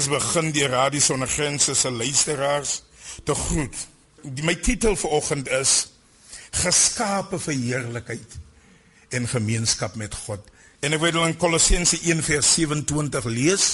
eers 0.00 0.08
begin 0.08 0.52
deur 0.52 0.70
Radio 0.72 1.00
Sonder 1.00 1.28
Grense 1.28 1.74
se 1.74 1.90
luisteraars 1.90 2.82
te 3.24 3.34
groet. 3.34 3.76
Die, 4.22 4.44
my 4.48 4.54
titel 4.56 4.96
vir 4.96 5.12
oggend 5.12 5.48
is 5.52 5.90
Geskape 6.56 7.36
vir 7.42 7.58
heerlikheid 7.58 8.38
en 9.12 9.28
gemeenskap 9.28 9.98
met 10.00 10.16
God. 10.24 10.46
En 10.80 10.96
ek 10.96 11.02
wil 11.02 11.20
in 11.26 11.36
Kolossense 11.36 12.00
1:27 12.00 13.28
lees 13.28 13.66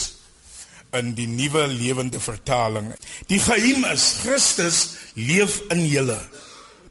in 0.99 1.15
die 1.15 1.29
nuwe 1.31 1.69
lewende 1.71 2.19
vertaling. 2.21 2.91
Die 3.31 3.39
geheim 3.39 3.87
is 3.93 4.17
Christus 4.25 4.81
leef 5.15 5.61
in 5.71 5.87
julle. 5.87 6.19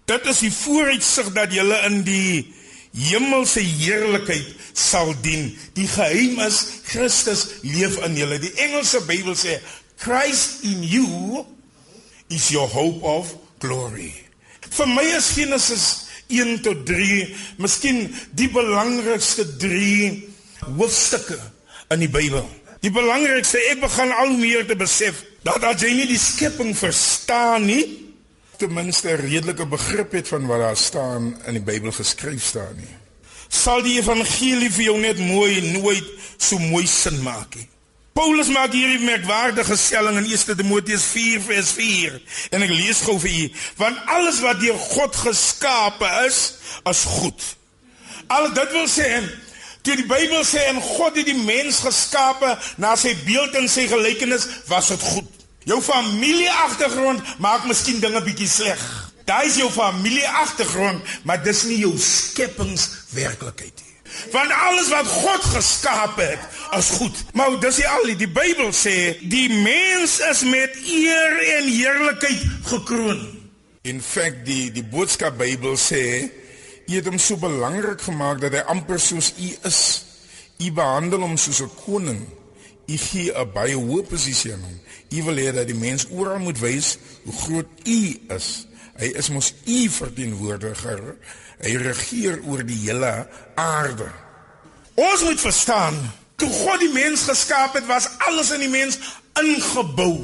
Dit 0.08 0.32
is 0.32 0.46
die 0.46 0.54
vooruitsig 0.54 1.34
dat 1.36 1.52
julle 1.52 1.82
in 1.90 2.06
die 2.08 2.54
hemelse 2.96 3.60
heerlikheid 3.60 4.54
sal 4.74 5.14
dien. 5.22 5.50
Die 5.76 5.88
geheim 5.88 6.40
is 6.46 6.62
Christus 6.88 7.48
leef 7.64 8.00
in 8.06 8.16
julle. 8.20 8.40
Die 8.40 8.54
Engelse 8.68 9.04
Bybel 9.08 9.36
sê 9.40 9.60
Christ 10.02 10.64
in 10.64 10.84
you 10.84 11.46
is 12.30 12.50
your 12.50 12.68
hope 12.68 13.04
of 13.04 13.36
glory. 13.60 14.14
Vir 14.76 14.88
my 14.92 15.06
is 15.16 15.34
Genesis 15.36 15.86
1 16.28 16.64
tot 16.66 16.86
3 16.88 17.62
miskien 17.62 18.08
die 18.36 18.50
belangrikste 18.52 19.46
3 19.62 20.72
hoofstukke 20.80 21.38
in 21.94 22.02
die 22.02 22.12
Bybel. 22.12 22.44
Die 22.82 22.94
belangrikste 22.94 23.62
ek 23.72 23.84
begin 23.84 24.12
al 24.14 24.34
meer 24.38 24.66
te 24.68 24.78
besef 24.78 25.24
dat 25.46 25.64
as 25.66 25.84
jy 25.84 25.94
nie 25.94 26.10
die 26.10 26.22
skepping 26.22 26.74
verstaan 26.78 27.68
nie, 27.70 28.05
ten 28.58 28.74
minste 28.74 29.10
'n 29.10 29.22
redelike 29.22 29.66
begrip 29.66 30.12
het 30.12 30.28
van 30.28 30.46
wat 30.48 30.60
daar 30.60 30.78
staan 30.78 31.42
in 31.46 31.54
die 31.54 31.62
Bybel 31.62 31.92
geskryf 31.92 32.44
staan 32.44 32.76
nie. 32.76 32.96
Sal 33.48 33.82
die 33.82 34.00
evangelie 34.00 34.72
vir 34.72 34.84
jou 34.84 34.98
net 35.00 35.20
mooi 35.20 35.62
nooit 35.62 36.06
so 36.38 36.58
mooi 36.58 36.88
sin 36.88 37.22
maak 37.22 37.56
nie. 37.56 37.70
Paulus 38.16 38.48
maak 38.48 38.72
hierdie 38.72 39.04
merkwaardige 39.04 39.76
stelling 39.76 40.18
in 40.18 40.30
1 40.32 40.56
Timoteus 40.56 41.04
4 41.04 41.42
vers 41.42 41.72
4 41.76 42.22
en 42.56 42.64
ek 42.64 42.72
lees 42.72 43.02
gou 43.04 43.18
vir 43.20 43.34
u 43.44 43.50
want 43.82 43.98
alles 44.08 44.40
wat 44.40 44.60
deur 44.60 44.78
God 44.80 45.16
geskape 45.16 46.12
is 46.28 46.54
is 46.90 47.04
goed. 47.04 47.44
Al 48.28 48.54
dit 48.56 48.72
wil 48.72 48.88
sê 48.88 49.10
toe 49.84 49.98
die 50.00 50.08
Bybel 50.08 50.46
sê 50.48 50.64
en 50.70 50.80
God 50.82 51.20
het 51.20 51.28
die 51.28 51.44
mens 51.44 51.82
geskape 51.84 52.56
na 52.82 52.96
sy 52.96 53.12
beeld 53.26 53.60
en 53.60 53.68
sy 53.70 53.84
gelykenis 53.92 54.48
was 54.72 54.94
dit 54.96 55.04
goed. 55.12 55.45
Jou 55.66 55.82
familie 55.82 56.50
agtergrond 56.52 57.22
maak 57.42 57.66
miskien 57.66 58.00
dinge 58.00 58.22
bietjie 58.22 58.50
sleg. 58.50 58.82
Daai 59.26 59.48
is 59.50 59.58
jou 59.58 59.72
familie 59.74 60.28
agtergrond, 60.30 61.02
maar 61.26 61.42
dis 61.42 61.64
nie 61.66 61.80
jou 61.82 61.96
skepingswerklikheid 61.98 63.82
nie. 63.82 63.96
Want 64.32 64.54
alles 64.54 64.92
wat 64.94 65.10
God 65.10 65.48
geskaap 65.56 66.20
het, 66.22 66.44
is 66.78 66.92
goed. 67.00 67.24
Maar 67.34 67.58
dis 67.60 67.82
nie 67.82 67.88
al 67.90 68.06
nie. 68.06 68.18
Die 68.20 68.30
Bybel 68.30 68.70
sê 68.78 69.16
die 69.26 69.50
mens 69.66 70.20
is 70.30 70.46
met 70.46 70.78
eer 70.86 71.42
en 71.58 71.72
heerlikheid 71.72 72.46
gekroon. 72.70 73.26
In 73.90 74.02
feite 74.02 74.46
die 74.46 74.70
die 74.74 74.86
boodskap 74.86 75.40
Bybel 75.42 75.74
sê 75.82 76.06
jy 76.86 77.00
het 77.00 77.10
hom 77.10 77.18
so 77.18 77.42
belangrik 77.42 78.06
gemaak 78.06 78.38
dat 78.46 78.54
hy 78.54 78.64
amper 78.70 79.02
soos 79.02 79.34
u 79.42 79.50
is. 79.66 79.82
U 80.62 80.70
behandel 80.72 81.26
hom 81.26 81.38
soos 81.42 81.66
'n 81.66 81.74
koning. 81.82 82.22
U 82.86 82.98
gee 82.98 83.32
'n 83.34 83.52
baie 83.54 83.76
hoë 83.76 84.04
posisie 84.06 84.54
aan 84.54 84.62
hom. 84.62 84.80
U 85.10 85.24
wil 85.24 85.36
hê 85.36 85.54
dat 85.54 85.68
die 85.68 85.76
mens 85.76 86.06
oral 86.10 86.40
moet 86.40 86.60
wys 86.60 86.98
hoe 87.24 87.34
groot 87.34 87.68
u 87.84 88.20
is. 88.30 88.68
Hy 88.98 89.06
is 89.06 89.30
mos 89.30 89.54
u 89.66 89.90
verteenwoordiger. 89.90 91.16
Hy 91.60 91.76
regeer 91.76 92.40
oor 92.44 92.64
die 92.66 92.78
hele 92.86 93.28
aarde. 93.56 94.12
Ons 94.96 95.24
moet 95.24 95.40
verstaan, 95.40 95.98
toe 96.36 96.50
God 96.50 96.80
die 96.80 96.94
mens 96.94 97.26
geskaap 97.28 97.74
het, 97.74 97.86
was 97.86 98.10
alles 98.28 98.52
in 98.52 98.60
die 98.60 98.72
mens 98.72 99.00
ingebou 99.40 100.24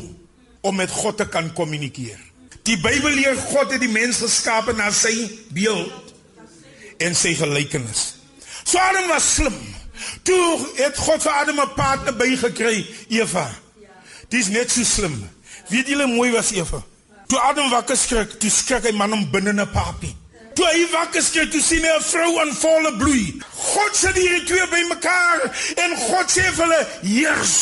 om 0.61 0.75
met 0.75 0.91
God 0.91 1.17
te 1.17 1.27
kan 1.27 1.53
kommunikeer. 1.53 2.19
Die 2.63 2.77
Bybel 2.77 3.17
leer 3.17 3.35
God 3.35 3.71
het 3.73 3.81
die 3.81 3.91
mens 3.91 4.21
geskaap 4.21 4.69
na 4.77 4.91
sy 4.93 5.15
beeld 5.49 6.13
en 7.01 7.15
sy 7.17 7.33
gelykenis. 7.35 8.21
So 8.63 8.77
Adam 8.77 9.09
was 9.09 9.35
slim. 9.35 9.57
Toe 10.23 10.59
het 10.75 10.97
God 10.97 11.21
vir 11.21 11.31
Adam 11.31 11.59
'n 11.59 11.73
partner 11.75 12.15
bygekry, 12.15 12.85
Eva. 13.09 13.49
Dis 14.29 14.47
net 14.47 14.71
so 14.71 14.83
slim. 14.83 15.29
Weet 15.67 15.87
julle 15.87 16.07
mooi 16.07 16.31
was 16.31 16.51
Eva? 16.51 16.83
Toe 17.27 17.39
Adam 17.39 17.69
wakker 17.69 17.97
skrik, 17.97 18.39
toe 18.39 18.49
skrik 18.49 18.83
hy 18.83 18.91
man 18.91 19.13
om 19.13 19.29
binne 19.31 19.53
'n 19.53 19.69
papie. 19.71 20.15
Toe 20.53 20.67
hy 20.67 20.87
wakker 20.91 21.23
skrik, 21.23 21.51
toe 21.51 21.61
sien 21.61 21.83
hy 21.83 21.93
'n 21.95 22.03
vrou 22.03 22.39
aan 22.41 22.53
volle 22.53 22.91
bloei. 22.97 23.39
God 23.55 23.95
sit 23.95 24.15
hierdie 24.15 24.43
twee 24.43 24.67
bymekaar 24.67 25.39
en 25.83 25.95
God 25.95 26.27
sê 26.27 26.43
vir 26.51 26.65
hulle: 26.65 26.81
"Heers, 27.01 27.55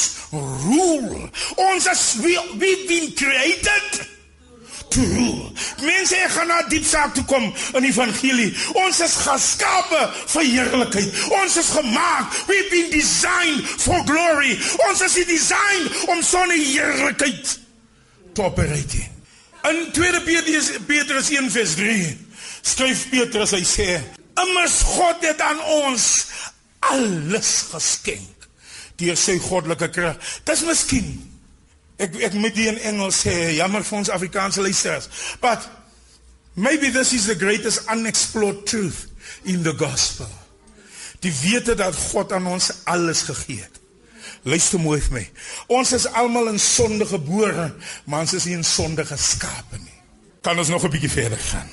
rule. 0.65 1.29
Ons 1.55 1.85
is 1.85 2.15
we 2.23 2.33
we've 2.57 2.87
been 2.87 3.13
created 3.13 4.07
to 4.89 5.01
rule." 5.01 5.38
Mense 5.81 6.17
gaan 6.29 6.47
na 6.47 6.61
diep 6.67 6.85
saak 6.85 7.13
toe 7.15 7.23
kom 7.25 7.45
in 7.77 7.85
die 7.85 7.91
evangelie. 7.91 8.49
Ons 8.79 8.99
is 9.05 9.15
geskape 9.23 10.01
vir 10.33 10.47
heerlikheid. 10.47 11.21
Ons 11.41 11.57
is 11.61 11.69
gemaak. 11.75 12.33
We've 12.47 12.69
been 12.69 12.89
designed 12.91 13.65
for 13.67 14.03
glory. 14.07 14.57
Ons 14.89 15.01
is 15.01 15.17
designed 15.25 16.07
om 16.07 16.21
so 16.23 16.43
'n 16.43 16.51
heerlikheid 16.51 17.59
te 18.33 18.41
operate. 18.41 19.07
In 19.63 19.91
2 19.91 20.21
Petrus 20.23 20.71
Petrus 20.87 21.29
1:3 21.29 22.17
skryf 22.61 23.09
Petrus 23.09 23.51
hy 23.51 23.63
sê: 23.63 24.01
"Immers 24.35 24.81
God 24.81 25.17
het 25.21 25.41
aan 25.41 25.61
ons 25.61 26.25
alles 26.79 27.65
geskenk 27.71 28.47
deur 28.95 29.17
sy 29.17 29.37
goddelike 29.37 29.89
krag." 29.89 30.17
Dis 30.43 30.63
miskien 30.63 31.28
ek 31.99 32.15
ek 32.29 32.35
moet 32.39 32.55
dit 32.55 32.69
in 32.71 32.79
Engels 32.93 33.23
sê, 33.25 33.35
jammer 33.57 33.83
vir 33.83 33.97
ons 33.99 34.11
Afrikaanse 34.13 34.63
luisteraars. 34.63 35.09
But 35.43 35.67
maybe 36.55 36.91
this 36.91 37.13
is 37.13 37.27
the 37.27 37.35
greatest 37.35 37.89
unexplored 37.91 38.65
truth 38.65 39.07
in 39.43 39.63
the 39.63 39.75
gospel. 39.75 40.29
Die 41.19 41.33
wete 41.41 41.75
dat 41.75 41.95
God 42.11 42.31
aan 42.31 42.47
ons 42.47 42.71
alles 42.87 43.25
gegee 43.27 43.59
het. 43.59 43.79
Luister 44.47 44.79
mooi 44.79 45.01
vir 45.03 45.17
my. 45.17 45.25
Ons 45.79 45.91
is 45.97 46.07
almal 46.15 46.53
in 46.53 46.59
sonde 46.63 47.05
gebore, 47.09 47.73
maar 48.07 48.23
ons 48.23 48.37
is 48.37 48.47
nie 48.47 48.55
in 48.55 48.63
sonde 48.63 49.03
geskape 49.05 49.81
nie. 49.81 49.97
Kan 50.41 50.59
ons 50.59 50.71
nog 50.71 50.83
'n 50.83 50.91
bietjie 50.95 51.11
verder 51.11 51.37
gaan? 51.37 51.69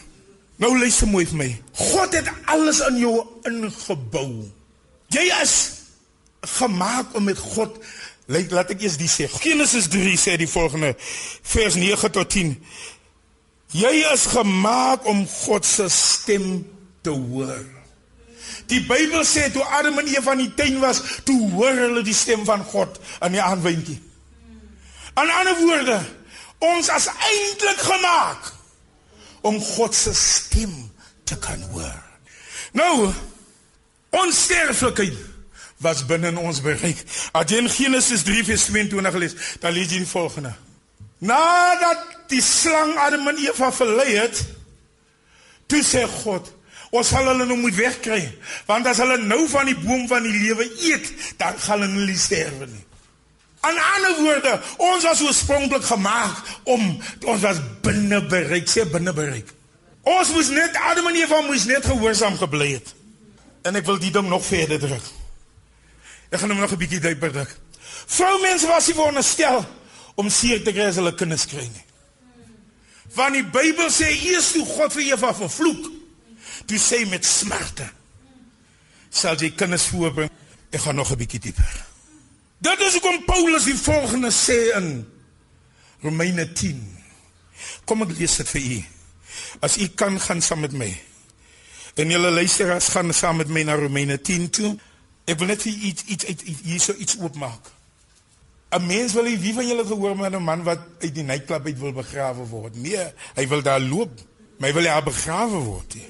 Nou 0.56 0.78
luister 0.78 1.06
mooi 1.08 1.26
vir 1.26 1.36
my. 1.36 1.62
God 1.72 2.12
het 2.12 2.30
alles 2.44 2.80
in 2.80 2.98
jou 2.98 3.26
ingebou. 3.44 4.50
Jy 5.08 5.30
is 5.42 5.72
gemaak 6.40 7.14
om 7.14 7.24
met 7.24 7.38
God 7.38 7.78
Laat 8.26 8.50
laat 8.50 8.72
ek 8.74 8.82
eers 8.82 8.98
die 8.98 9.10
sê. 9.10 9.28
Genesis 9.30 9.86
3 9.92 10.16
sê 10.18 10.34
die 10.40 10.50
volgende 10.50 10.94
vers 11.46 11.78
9 11.78 12.10
tot 12.14 12.30
10. 12.34 12.56
Jy 13.76 13.94
is 14.12 14.26
gemaak 14.32 15.06
om 15.06 15.22
God 15.26 15.66
se 15.66 15.86
stem 15.92 16.64
te 17.06 17.14
hoor. 17.14 17.62
Die 18.70 18.80
Bybel 18.82 19.22
sê 19.26 19.46
toe 19.54 19.62
Adam 19.78 20.00
en 20.02 20.10
Eva 20.10 20.34
in 20.34 20.42
die 20.46 20.54
tuin 20.58 20.80
was, 20.82 21.02
toe 21.26 21.38
hoor 21.52 21.78
hulle 21.84 22.02
die 22.06 22.14
stem 22.14 22.42
van 22.46 22.64
God 22.66 22.98
in 23.22 23.36
die 23.36 23.42
aanwindjie. 23.42 23.98
In 25.16 25.30
ander 25.30 25.60
woorde, 25.60 26.00
ons 26.66 26.90
is 26.92 27.06
eintlik 27.14 27.84
gemaak 27.86 28.50
om 29.46 29.60
God 29.62 29.94
se 29.94 30.14
stem 30.18 30.74
te 31.24 31.38
kan 31.38 31.62
hoor. 31.70 32.02
Nou, 32.76 33.12
ons 34.18 34.42
sterflikheid 34.48 35.35
was 35.82 36.04
binne 36.06 36.32
in 36.32 36.38
ons 36.40 36.60
bereik. 36.64 37.02
As 37.32 37.50
jy 37.50 37.62
in 37.62 37.70
Genesis 37.70 38.24
3:22 38.24 39.18
lees, 39.20 39.34
dan 39.60 39.72
lees 39.72 39.90
jy 39.92 40.02
die 40.04 40.08
volgende. 40.08 40.54
Nadat 41.18 42.04
die 42.28 42.42
slang 42.42 42.96
Adam 42.98 43.28
en 43.28 43.40
Eva 43.40 43.72
verlei 43.72 44.16
het, 44.16 44.44
toe 45.66 45.82
sê 45.84 46.04
God, 46.22 46.52
Ons 46.94 47.10
sal 47.10 47.26
hulle 47.26 47.46
nou 47.48 47.56
moet 47.58 47.74
wegkry, 47.76 48.20
want 48.68 48.86
as 48.86 49.00
hulle 49.02 49.18
nou 49.26 49.42
van 49.50 49.66
die 49.68 49.76
boom 49.76 50.06
van 50.08 50.22
die 50.24 50.32
lewe 50.32 50.68
eet, 50.86 51.08
dan 51.40 51.58
gaan 51.58 51.82
hulle 51.82 52.06
nie 52.06 52.18
sterwe 52.20 52.68
nie. 52.70 52.84
Aan 53.66 53.78
ander 53.82 54.20
woorde, 54.22 54.52
ons 54.78 55.04
was 55.08 55.22
oorspronklik 55.26 55.84
gemaak 55.88 56.52
om 56.70 56.84
ons 57.26 57.42
was 57.42 57.58
binne 57.82 58.20
bereik, 58.30 58.70
sê 58.70 58.86
binne 58.88 59.12
bereik. 59.16 59.50
Ons 60.06 60.30
moes 60.36 60.52
net 60.54 60.78
Adam 60.86 61.10
en 61.10 61.18
Eva 61.18 61.42
moes 61.48 61.66
net 61.66 61.86
gehoorsaam 61.88 62.38
gebly 62.38 62.76
het. 62.76 62.92
En 63.66 63.74
ek 63.74 63.88
wil 63.88 63.98
ding 63.98 64.28
nog 64.30 64.44
verder 64.46 64.78
druk. 64.78 65.08
Ek 66.30 66.40
gaan 66.40 66.50
hom 66.50 66.60
nog 66.60 66.72
'n 66.72 66.78
bietjie 66.78 67.00
dieper 67.00 67.32
druk. 67.32 67.56
Vroumense 68.06 68.66
was 68.66 68.86
nie 68.86 68.94
veronderstel 68.94 69.64
om 70.14 70.30
seer 70.30 70.62
te 70.64 70.72
kry 70.72 70.88
as 70.88 70.96
hulle 70.96 71.14
kinders 71.14 71.46
kry 71.46 71.62
nie. 71.62 71.84
Want 73.14 73.34
die 73.34 73.44
Bybel 73.44 73.90
sê 73.90 74.08
eers 74.10 74.52
toe 74.52 74.64
God 74.64 74.92
vir 74.92 75.02
Eva 75.02 75.34
vervloek, 75.34 75.90
toe 76.66 76.78
sê 76.78 77.06
met 77.08 77.24
smarte 77.24 77.90
sal 79.10 79.36
jy 79.40 79.50
kinders 79.56 79.86
voorbring. 79.86 80.30
Ek 80.70 80.80
gaan 80.80 80.94
nog 80.94 81.10
'n 81.10 81.16
bietjie 81.16 81.40
dieper. 81.40 81.86
Dit 82.58 82.80
is 82.80 82.92
hoekom 82.92 83.24
Paulus 83.24 83.64
die 83.64 83.74
volgende 83.74 84.30
sê 84.30 84.76
in 84.76 85.06
Romeine 86.02 86.52
10 86.52 86.96
kom 87.84 88.02
ek 88.02 88.18
lees 88.18 88.36
dit 88.36 88.48
vir 88.48 88.62
u. 88.62 88.84
As 89.60 89.76
u 89.78 89.88
kan 89.88 90.20
gaan 90.20 90.42
saam 90.42 90.60
met 90.60 90.72
my. 90.72 90.90
En 91.96 92.10
julle 92.10 92.30
luisteraars 92.30 92.88
gaan 92.88 93.12
saam 93.14 93.36
met 93.36 93.48
my 93.48 93.62
na 93.62 93.74
Romeine 93.74 94.20
10 94.20 94.50
toe 94.50 94.78
ek 95.26 95.38
wil 95.38 95.50
net 95.50 95.64
iets 95.64 96.04
iets 96.06 96.24
iets 96.24 96.62
hierso 96.62 96.94
iets 96.98 97.18
oopmaak 97.18 97.74
'n 98.76 98.86
Mens 98.86 99.12
wil 99.12 99.28
nie 99.28 99.38
wie 99.38 99.54
van 99.54 99.66
julle 99.66 99.84
gehoor 99.86 100.16
met 100.16 100.34
'n 100.34 100.42
man 100.42 100.62
wat 100.62 100.80
uit 101.00 101.14
die 101.14 101.22
nightclub 101.22 101.66
uit 101.66 101.78
wil 101.78 101.92
begrawe 101.92 102.46
word. 102.46 102.76
Nee, 102.76 103.06
hy 103.34 103.48
wil 103.48 103.62
daar 103.62 103.80
loop, 103.80 104.20
maar 104.58 104.68
hy 104.68 104.74
wil 104.74 104.82
daar 104.82 105.02
begrawe 105.02 105.58
word. 105.58 105.94
Nie. 105.94 106.08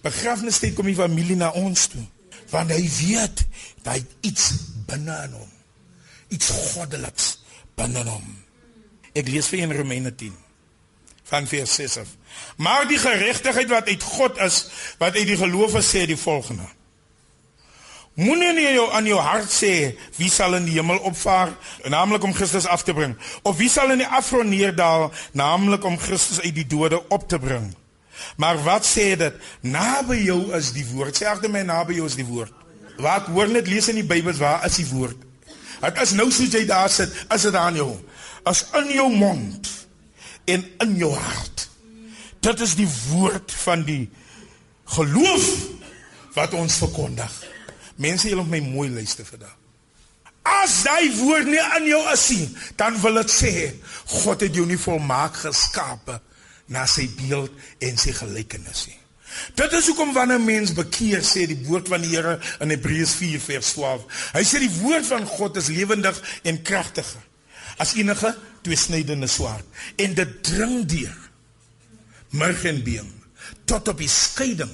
Begrafnistyd 0.00 0.74
kom 0.74 0.86
die 0.86 0.94
familie 0.94 1.36
na 1.36 1.50
ons 1.50 1.86
toe, 1.86 2.04
want 2.50 2.70
hy 2.70 2.90
weet 3.06 3.46
dat 3.82 3.94
hy 3.94 4.04
iets 4.20 4.52
binne 4.86 5.22
in 5.24 5.32
hom, 5.32 5.52
iets 6.28 6.50
goddeliks 6.50 7.38
binne 7.74 8.00
in 8.00 8.06
hom. 8.06 8.44
Ek 9.12 9.28
lees 9.28 9.46
vir 9.46 9.58
in 9.58 9.72
Romeine 9.72 10.14
10 10.14 10.34
van 11.26 11.46
vers 11.46 11.74
6 11.74 11.96
af. 11.96 12.08
Maar 12.56 12.86
die 12.88 12.98
geregtigheid 12.98 13.68
wat 13.68 13.88
uit 13.88 14.02
God 14.02 14.38
is, 14.38 14.66
wat 14.98 15.16
uit 15.16 15.26
die 15.26 15.36
geloof 15.36 15.74
is, 15.74 15.90
sê 15.90 16.06
die 16.06 16.16
volgende: 16.16 16.68
Moenie 18.16 18.54
nie 18.56 18.70
jou 18.72 18.86
aan 18.96 19.04
jou 19.04 19.18
hart 19.20 19.50
sê 19.52 19.92
wie 20.16 20.30
sal 20.32 20.56
in 20.56 20.64
die 20.64 20.78
hemel 20.78 21.02
opvaar, 21.04 21.50
naamlik 21.92 22.24
om 22.24 22.32
Christus 22.32 22.64
af 22.64 22.80
te 22.86 22.94
bring, 22.96 23.12
of 23.44 23.58
wie 23.58 23.68
sal 23.68 23.92
in 23.92 24.00
die 24.00 24.08
afgrond 24.08 24.48
neerdal, 24.48 25.10
naamlik 25.36 25.84
om 25.84 25.98
Christus 26.00 26.40
uit 26.40 26.54
die 26.56 26.64
dode 26.64 27.02
op 27.12 27.26
te 27.28 27.36
bring. 27.38 27.74
Maar 28.40 28.56
wat 28.64 28.88
sê 28.88 29.10
dit? 29.20 29.36
Naby 29.60 30.16
jou 30.24 30.38
is 30.56 30.70
die 30.72 30.86
woord. 30.94 31.16
Sê 31.16 31.28
agter 31.28 31.52
my 31.52 31.60
naby 31.68 31.98
jou 31.98 32.06
is 32.08 32.16
die 32.16 32.24
woord. 32.24 32.52
Wat 33.04 33.28
hoor 33.28 33.52
net 33.52 33.68
lees 33.68 33.90
in 33.92 34.00
die 34.00 34.06
Bybel 34.08 34.32
waar 34.40 34.64
is 34.64 34.78
die 34.80 34.88
woord? 34.88 35.20
Dit 35.82 36.00
is 36.00 36.14
nou 36.16 36.30
soos 36.32 36.54
jy 36.56 36.64
daar 36.64 36.88
sit, 36.88 37.12
is 37.34 37.44
dit 37.44 37.58
aan 37.60 37.76
jou. 37.76 37.90
As 38.48 38.64
in 38.80 38.94
jou 38.96 39.10
mond 39.12 39.68
en 40.48 40.64
in 40.86 40.96
jou 40.96 41.12
hart. 41.12 41.66
Dit 42.40 42.64
is 42.64 42.72
die 42.78 42.88
woord 43.10 43.52
van 43.66 43.84
die 43.84 44.06
geloof 44.96 45.50
wat 46.32 46.56
ons 46.56 46.80
verkondig. 46.80 47.36
Mense, 48.02 48.28
julle 48.28 48.44
moet 48.44 48.58
my 48.58 48.74
mooi 48.74 48.90
luister 48.92 49.26
vandag. 49.28 49.54
As 50.46 50.82
daai 50.86 51.10
woord 51.18 51.48
nie 51.50 51.62
in 51.78 51.88
jou 51.90 52.02
is 52.12 52.26
nie, 52.30 52.46
dan 52.78 52.98
wil 53.02 53.18
dit 53.22 53.32
sê 53.34 53.52
God 54.22 54.44
het 54.46 54.54
jou 54.54 54.66
nie 54.68 54.78
volmaak 54.78 55.40
geskape 55.42 56.20
na 56.70 56.84
sy 56.90 57.08
beeld 57.18 57.52
en 57.82 57.98
sy 57.98 58.14
gelykenis 58.14 58.86
nie. 58.90 59.00
Dit 59.58 59.74
is 59.76 59.88
hoekom 59.90 60.14
wanneer 60.16 60.40
mens 60.40 60.72
bekeer 60.76 61.24
sê 61.26 61.44
die 61.50 61.58
woord 61.66 61.90
van 61.90 62.04
die 62.04 62.14
Here 62.14 62.36
in 62.62 62.72
Hebreërs 62.72 63.16
4 63.18 63.42
vers 63.42 63.72
12. 63.76 64.06
Hy 64.36 64.44
sê 64.46 64.62
die 64.62 64.72
woord 64.78 65.08
van 65.08 65.26
God 65.28 65.58
is 65.60 65.72
lewendig 65.72 66.20
en 66.46 66.62
kragtiger 66.64 67.24
as 67.82 67.92
enige 67.98 68.32
tweesnydende 68.64 69.28
swaard 69.28 69.66
en 70.00 70.14
dit 70.16 70.36
dring 70.46 70.78
deur 70.88 71.16
murg 72.36 72.64
en 72.68 72.80
been 72.86 73.10
tot 73.68 73.90
op 73.92 74.00
die 74.00 74.10
skeiding 74.10 74.72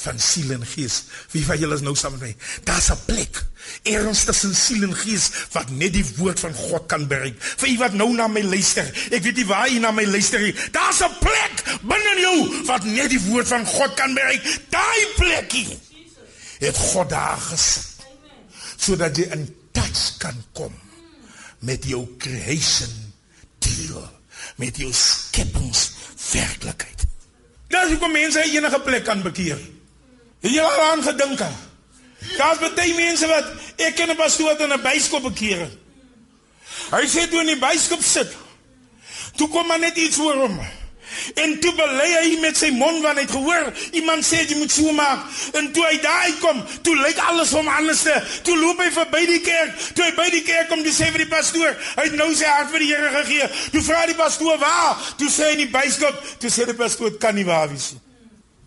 van 0.00 0.18
siel 0.20 0.54
en 0.54 0.64
gees. 0.66 1.02
Wie 1.34 1.44
van 1.44 1.58
julle 1.60 1.76
is 1.76 1.84
nou 1.84 1.94
saam 1.96 2.16
met 2.16 2.20
my? 2.20 2.36
Daar's 2.64 2.90
'n 2.90 3.04
plek 3.04 3.44
ergens 3.82 4.24
tussen 4.24 4.54
siel 4.54 4.82
en 4.82 4.94
gees 4.96 5.30
wat 5.52 5.70
net 5.70 5.92
die 5.92 6.04
woord 6.16 6.40
van 6.40 6.54
God 6.54 6.86
kan 6.86 7.06
bereik. 7.06 7.36
Vir 7.40 7.68
u 7.68 7.76
wat 7.78 7.92
nou 7.92 8.12
na 8.14 8.28
my 8.28 8.42
luister, 8.42 8.86
ek 9.10 9.22
weet 9.22 9.36
nie 9.36 9.46
waar 9.46 9.68
u 9.68 9.78
na 9.78 9.90
my 9.90 10.04
luister 10.04 10.40
nie. 10.40 10.54
Daar's 10.70 11.00
'n 11.00 11.18
plek 11.20 11.80
binne 11.82 12.20
jou 12.20 12.64
wat 12.64 12.84
net 12.84 13.10
die 13.10 13.20
woord 13.20 13.48
van 13.48 13.66
God 13.66 13.94
kan 13.94 14.14
bereik. 14.14 14.42
Daai 14.68 15.06
plekkie 15.16 15.78
het 16.58 16.76
God 16.76 17.08
daar 17.08 17.40
gesit. 17.40 18.06
Sodat 18.76 19.16
jy 19.16 19.28
in 19.30 19.56
touch 19.72 20.16
kan 20.18 20.44
kom 20.52 20.72
met 21.58 21.84
jou 21.84 22.16
creation 22.18 23.12
deal, 23.58 24.08
met 24.56 24.76
jou 24.76 24.92
skepings 24.92 25.90
werklikheid. 26.32 27.04
Dis 27.68 27.92
hoekom 27.92 28.12
mense 28.12 28.42
enige 28.42 28.80
plek 28.80 29.04
kan 29.04 29.22
bekeer. 29.22 29.60
Het 30.40 30.54
jy 30.54 30.60
al 30.64 30.80
aan 30.90 31.02
gedink? 31.02 31.42
Daar's 32.36 32.60
baie 32.60 32.94
mense 32.94 33.26
wat 33.28 33.46
ek 33.76 33.94
ken 33.96 34.10
'n 34.10 34.16
pastoor 34.16 34.60
in 34.60 34.72
'n 34.72 34.82
byskop 34.82 35.22
bekeer. 35.22 35.68
Hy 36.90 37.06
sê 37.06 37.28
toe 37.28 37.40
in 37.40 37.46
die 37.46 37.58
byskop 37.58 38.02
sit. 38.02 38.36
Toe 39.36 39.48
kom 39.48 39.66
maar 39.66 39.78
net 39.78 39.96
iets 39.96 40.16
voor 40.16 40.34
hom. 40.34 40.60
En 41.34 41.60
toe 41.60 41.72
belê 41.74 42.08
hy 42.22 42.38
met 42.40 42.56
sy 42.56 42.70
mond 42.70 43.02
want 43.02 43.18
hy 43.18 43.24
het 43.24 43.30
gehoor 43.34 43.72
iemand 43.98 44.24
sê 44.24 44.42
jy 44.46 44.56
moet 44.58 44.72
so 44.72 44.92
maak. 44.92 45.24
En 45.52 45.72
toe 45.72 45.84
hy 45.86 46.00
daar 46.00 46.22
uitkom, 46.30 46.64
toe 46.82 46.96
lyk 46.96 47.18
alles 47.18 47.50
hom 47.50 47.68
anders. 47.68 48.02
Toe 48.42 48.58
loop 48.58 48.82
hy 48.82 48.90
verby 48.90 49.24
die 49.26 49.40
kerk. 49.40 49.78
Toe 49.94 50.04
hy 50.04 50.12
by 50.18 50.28
die 50.30 50.42
kerk 50.42 50.68
kom, 50.68 50.82
dis 50.82 51.00
sê 51.00 51.10
vir 51.10 51.24
die 51.24 51.32
pastoor, 51.32 51.74
hy 51.96 52.04
het 52.08 52.18
nou 52.18 52.30
sy 52.34 52.44
hart 52.44 52.70
vir 52.70 52.78
die 52.78 52.92
Here 52.94 53.10
gegee. 53.22 53.48
Toe 53.72 53.82
vra 53.82 54.06
die 54.06 54.18
pastoor 54.18 54.58
waar? 54.58 55.10
Toe 55.18 55.30
sê 55.30 55.50
hy 55.50 55.58
in 55.58 55.66
die 55.66 55.72
byskop, 55.74 56.22
toe 56.38 56.50
sê 56.50 56.68
die 56.70 56.78
pastoor 56.78 57.18
kan 57.18 57.34
nie 57.34 57.44
waar 57.44 57.68
wees 57.70 57.92
nie. 57.92 58.09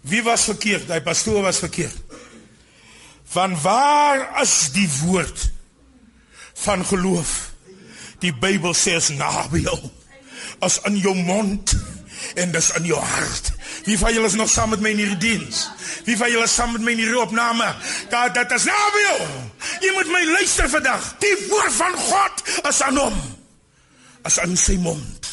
Wie 0.04 0.24
was 0.24 0.44
verkeerd? 0.44 0.88
Daai 0.88 1.02
pastoor 1.02 1.42
was 1.42 1.62
verkeerd. 1.64 1.96
Van 3.34 3.56
waar 3.62 4.42
is 4.42 4.70
die 4.76 4.90
woord 5.02 5.52
van 6.54 6.86
geloof? 6.86 7.52
Die 8.20 8.34
Bybel 8.36 8.76
sê 8.76 8.98
is 9.00 9.10
naby 9.16 9.64
jou. 9.64 9.80
As 10.64 10.82
in 10.88 11.00
jou 11.00 11.16
mond 11.16 11.74
en 12.40 12.52
dis 12.52 12.70
in 12.78 12.86
jou 12.92 13.00
hart. 13.00 13.52
Wie 13.88 13.98
van 14.00 14.14
julle 14.14 14.28
is 14.28 14.38
nog 14.40 14.52
saam 14.52 14.72
met 14.76 14.84
my 14.84 14.92
in 14.94 15.02
hierdie 15.02 15.20
diens? 15.24 15.66
Wie 16.08 16.18
van 16.20 16.32
julle 16.32 16.48
is 16.48 16.56
saam 16.56 16.76
met 16.76 16.84
my 16.84 16.94
in 16.96 17.02
hierdie 17.04 17.20
opname? 17.20 17.72
Dat 18.12 18.36
dit 18.36 18.56
is 18.60 18.68
naby 18.70 19.08
jou. 19.08 19.18
Jy 19.84 19.96
moet 19.98 20.14
my 20.14 20.24
luister 20.36 20.70
vandag. 20.72 21.10
Die 21.24 21.36
woord 21.48 21.76
van 21.80 21.98
God 22.06 22.46
is 22.70 22.82
aan 22.84 23.02
hom. 23.02 23.20
As 24.28 24.40
in 24.44 24.56
sy 24.60 24.78
mond. 24.84 25.32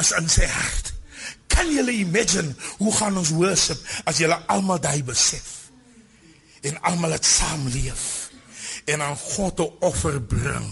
As 0.00 0.12
in 0.16 0.28
sy 0.32 0.48
hart. 0.48 0.91
Kan 1.52 1.70
julle 1.72 1.92
imagine 1.92 2.54
hoe 2.80 2.92
gaan 2.96 3.18
ons 3.20 3.32
worship 3.36 3.80
as 4.08 4.20
julle 4.22 4.38
almal 4.52 4.80
daai 4.82 5.02
besef? 5.06 5.68
En 6.62 6.78
almal 6.88 7.16
het 7.18 7.26
saam 7.26 7.68
leef 7.68 8.30
en 8.84 9.02
aan 9.02 9.16
God 9.16 9.60
'n 9.60 9.72
offer 9.80 10.22
bring 10.22 10.68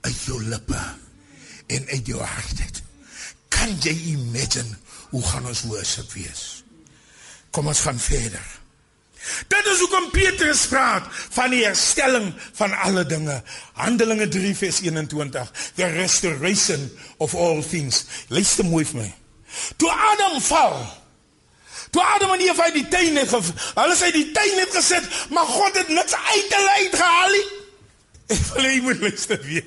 uit 0.00 0.18
jou 0.24 0.42
lippe 0.44 0.82
en 1.66 1.86
uit 1.88 2.06
jou 2.06 2.20
hart. 2.20 2.82
Kan 3.48 3.76
jy 3.80 3.94
imagine 4.14 4.78
hoe 5.10 5.22
gaan 5.22 5.46
ons 5.46 5.62
worship 5.62 6.12
wees? 6.12 6.64
Kom 7.50 7.66
ons 7.66 7.80
gaan 7.80 7.98
verder. 7.98 8.60
Dit 9.48 9.66
is 9.68 9.80
hoekom 9.82 10.10
Petrus 10.10 10.62
praat 10.70 11.04
van 11.10 11.52
die 11.52 11.64
herstelling 11.64 12.30
van 12.56 12.72
alle 12.86 13.04
dinge. 13.06 13.42
Handelinge 13.76 14.28
3 14.28 14.54
vers 14.56 14.80
21, 14.80 15.52
the 15.76 15.84
restoration 15.84 16.90
of 17.18 17.34
all 17.34 17.62
things. 17.62 18.04
Luister 18.28 18.64
mooi 18.64 18.84
vir 18.84 19.02
my. 19.02 19.10
Toe 19.76 19.90
Adam 19.90 20.40
val. 20.40 20.78
Toe 21.90 22.02
Adam 22.02 22.32
en 22.32 22.40
Eva 22.40 22.62
uit 22.62 22.74
die 22.74 22.88
tuin 22.88 23.16
het 23.16 23.30
hulle 23.30 23.96
sê 23.98 24.12
die 24.14 24.30
tuin 24.30 24.58
het 24.62 24.74
gesit, 24.74 25.06
maar 25.34 25.48
God 25.50 25.76
het 25.78 25.88
niks 25.88 26.14
uit 26.14 26.54
hulle 26.54 26.72
uitgehaal 26.84 27.34
nie. 27.34 27.46
Ek 28.30 28.48
wil 28.54 28.82
moet 28.86 29.00
luister 29.00 29.40
weer. 29.42 29.66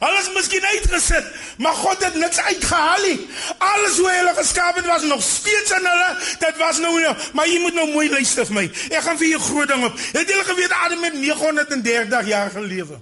Hulle 0.00 0.20
is 0.20 0.30
miskien 0.32 0.64
uitgesit, 0.64 1.26
maar 1.58 1.74
God 1.76 2.04
het 2.04 2.14
niks 2.14 2.38
uitgehaal 2.40 3.02
nie. 3.04 3.18
Alles 3.58 3.98
hoe 4.00 4.08
hulle 4.10 4.32
geskaap 4.38 4.78
het 4.80 4.86
was 4.88 5.02
nog 5.02 5.22
steeds 5.22 5.74
in 5.76 5.84
hulle. 5.86 6.08
Dit 6.40 6.56
was 6.56 6.80
nou 6.82 6.94
maar 7.32 7.48
jy 7.48 7.60
moet 7.60 7.74
nou 7.74 7.90
mooi 7.92 8.08
luister 8.10 8.48
vir 8.48 8.54
my. 8.54 8.64
Ek 8.88 9.04
gaan 9.04 9.20
vir 9.20 9.28
jou 9.34 9.42
groot 9.50 9.68
ding 9.68 9.84
op. 9.84 10.00
Het 10.16 10.32
julle 10.32 10.46
geweet 10.48 10.72
Adam 10.78 11.04
het 11.04 11.20
930 11.20 12.26
jaar 12.32 12.50
gelewe? 12.50 13.00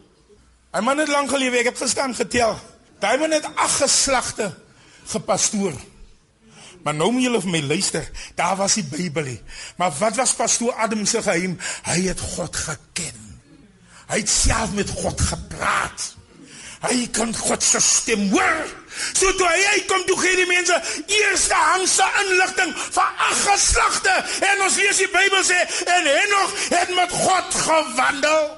Hy 0.72 0.80
man 0.80 0.98
het 0.98 1.08
lank 1.08 1.30
gelewe. 1.30 1.62
Ek 1.62 1.72
het 1.72 1.78
gestaan 1.78 2.14
getel. 2.14 2.58
Daai 2.98 3.18
man 3.18 3.30
het 3.30 3.46
ag 3.54 3.78
geslagte 3.78 4.52
gepastoor. 5.06 5.91
Maar 6.82 6.94
nou 6.94 7.12
moet 7.12 7.22
julle 7.22 7.40
vir 7.40 7.50
my 7.50 7.62
luister. 7.62 8.10
Daar 8.34 8.56
was 8.56 8.74
die 8.78 8.84
Bybel 8.84 9.22
nie. 9.22 9.42
Maar 9.76 9.92
wat 9.98 10.16
was 10.16 10.34
pastoor 10.34 10.72
Adam 10.72 11.04
se 11.06 11.22
geheim? 11.22 11.58
Hy 11.82 12.00
het 12.08 12.20
God 12.20 12.56
geken. 12.56 13.20
Hy 14.10 14.18
het 14.18 14.28
self 14.28 14.72
met 14.74 14.90
God 14.90 15.20
gepraat. 15.20 16.08
Hy 16.82 17.06
kan 17.14 17.30
God 17.36 17.62
se 17.62 17.80
stem 17.80 18.30
hoor. 18.32 18.64
So 19.14 19.30
toe 19.38 19.46
hy 19.46 19.60
uitkom, 19.76 20.02
toe 20.06 20.16
gee 20.18 20.40
die 20.40 20.48
mense 20.50 20.74
eerste 21.06 21.54
handse 21.54 22.08
inligting 22.24 22.72
van 22.96 23.20
ag 23.28 23.44
geslagte. 23.46 24.16
En 24.48 24.64
ons 24.66 24.78
lees 24.80 25.04
die 25.04 25.10
Bybel 25.12 25.46
sê 25.46 25.60
en 25.86 26.08
Henog 26.10 26.56
het 26.74 26.90
met 26.96 27.14
God 27.22 27.54
gewandel. 27.62 28.50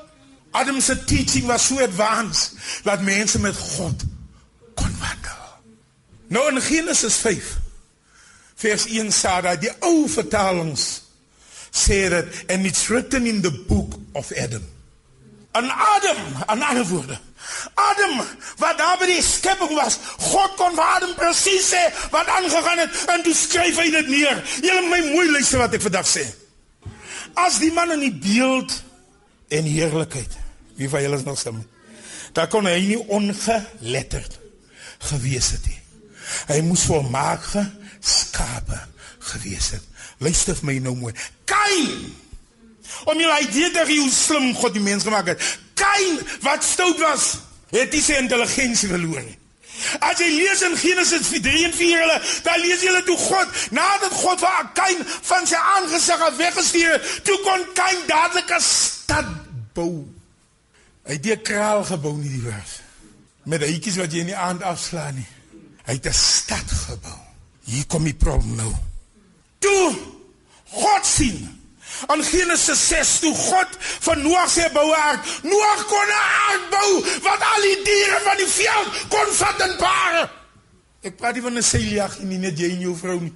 Adam 0.55 0.81
se 0.81 0.97
teaching 1.05 1.47
was 1.51 1.67
so 1.67 1.83
advanced 1.83 2.57
dat 2.87 3.05
mense 3.05 3.39
met 3.43 3.57
God 3.59 4.07
kon 4.75 4.97
wandel. 5.03 5.45
Nou 6.33 6.49
in 6.55 6.63
Genesis 6.63 7.21
5 7.27 7.64
vers 8.65 8.87
1 8.89 9.13
sê 9.13 9.35
dat 9.45 9.61
die 9.63 9.73
ou 9.85 10.07
vertalings 10.09 10.85
sê 11.75 12.07
dit 12.13 12.45
and 12.53 12.67
it's 12.67 12.89
written 12.89 13.27
in 13.27 13.43
the 13.43 13.53
book 13.69 13.99
of 14.15 14.33
Adam. 14.33 14.65
An 15.55 15.71
Adam, 15.71 16.21
an 16.49 16.63
ander 16.63 16.87
woorde. 16.89 17.19
Adam 17.75 18.23
wat 18.59 18.79
daar 18.79 18.97
by 18.99 19.09
die 19.11 19.23
skepping 19.23 19.75
was, 19.77 19.99
God 20.31 20.57
kon 20.59 20.75
vir 20.79 20.87
Adam 20.97 21.13
presies 21.19 21.69
sê 21.75 21.83
wat 22.15 22.31
aangegaan 22.39 22.85
het 22.85 23.05
en 23.15 23.27
toe 23.27 23.35
skryf 23.37 23.79
hy 23.83 23.91
dit 23.95 24.11
neer. 24.15 24.41
Julle 24.65 24.89
my 24.89 25.03
mooi 25.13 25.29
luister 25.35 25.63
wat 25.63 25.77
ek 25.77 25.85
vandag 25.85 26.09
sê. 26.09 26.25
As 27.39 27.61
die 27.63 27.73
man 27.75 27.93
in 27.97 28.05
die 28.07 28.15
beeld 28.15 28.75
en 29.55 29.69
heerlikheid, 29.69 30.39
wie 30.79 30.89
van 30.91 31.03
julle 31.05 31.19
is 31.21 31.27
nog 31.27 31.39
saam? 31.39 31.63
Daar 32.35 32.51
kon 32.51 32.67
hy 32.67 32.79
nie 32.83 33.01
ongeletterd 33.15 34.39
gewees 35.11 35.53
het 35.55 35.67
nie. 35.69 35.81
Hy 36.49 36.61
moes 36.67 36.87
volmaak 36.89 37.45
geskape 38.05 38.81
gewees 39.19 39.71
het. 39.71 39.83
Luister 40.19 40.57
vir 40.57 40.65
my 40.65 40.79
nou 40.85 40.95
mooi. 40.97 41.15
Kain. 41.49 42.13
Om 43.05 43.21
jy 43.21 43.39
idee 43.49 43.71
dat 43.75 43.89
jy 43.89 44.05
slim 44.13 44.53
God 44.55 44.77
die 44.77 44.83
mens 44.85 45.07
gemaak 45.07 45.33
het. 45.33 45.43
Kain 45.75 46.21
wat 46.45 46.65
stout 46.65 47.01
was, 47.03 47.35
het 47.73 47.95
hy 47.95 48.03
sy 48.05 48.21
intelligensie 48.21 48.91
verloor 48.93 49.25
nie. 49.25 49.39
As 49.99 50.21
jy 50.23 50.29
lees 50.31 50.63
in 50.63 50.77
Genesis 50.79 51.33
3 51.35 51.65
en 51.67 51.75
4 51.75 52.03
hulle, 52.05 52.19
dan 52.47 52.61
lees 52.63 52.85
jy 52.85 52.93
hulle 52.93 53.03
toe 53.09 53.17
God, 53.19 53.57
nadat 53.75 54.15
God 54.15 54.45
vir 54.45 54.69
Kain 54.79 55.03
van 55.31 55.49
sy 55.51 55.59
aangesig 55.75 56.23
af 56.29 56.39
weggestuur 56.39 56.95
het, 56.95 57.11
toe 57.27 57.39
kon 57.43 57.67
Kain 57.75 58.07
dadelik 58.07 58.55
'n 58.55 58.63
stad 58.63 59.29
bou. 59.75 60.07
Hy 61.05 61.19
het 61.19 61.27
'n 61.27 61.43
kraal 61.43 61.85
gebou 61.85 62.17
nie 62.17 62.31
die 62.31 62.43
woord. 62.47 62.81
Met 63.45 63.63
eitjies 63.63 63.97
wat 63.97 64.13
jy 64.13 64.21
in 64.21 64.33
die 64.33 64.37
aand 64.37 64.63
afslaan 64.63 65.15
nie. 65.15 65.29
Hy 65.85 65.93
het 65.93 66.07
'n 66.07 66.13
stad 66.13 66.71
gebou. 66.87 67.24
Hier 67.65 67.87
kom 67.87 68.05
die 68.05 68.15
probleem 68.15 68.57
nou. 68.57 68.73
Toe 69.65 69.95
God 70.75 71.07
sien 71.07 71.61
aan 72.11 72.23
Genesis 72.27 72.81
6 72.89 73.19
toe 73.23 73.35
God 73.35 73.77
van 73.79 74.23
Noag 74.23 74.51
se 74.51 74.67
boue 74.75 74.97
ark. 74.97 75.27
Noag 75.43 75.85
kon 75.87 76.09
'n 76.09 76.25
ark 76.51 76.65
bou 76.71 76.91
wat 77.23 77.41
al 77.55 77.63
die 77.63 77.83
diere 77.85 78.19
van 78.25 78.37
die 78.37 78.49
veld 78.49 78.89
kon 79.09 79.29
vat 79.41 79.61
en 79.61 79.77
pare. 79.77 80.31
Ek 81.03 81.17
praat 81.17 81.35
nie 81.35 81.43
van 81.43 81.57
'n 81.57 81.63
seiljag 81.63 82.19
nie, 82.19 82.39
net 82.39 82.59
jy 82.59 82.71
en 82.71 82.81
jou 82.81 82.97
vrou 82.97 83.21
nie. 83.21 83.33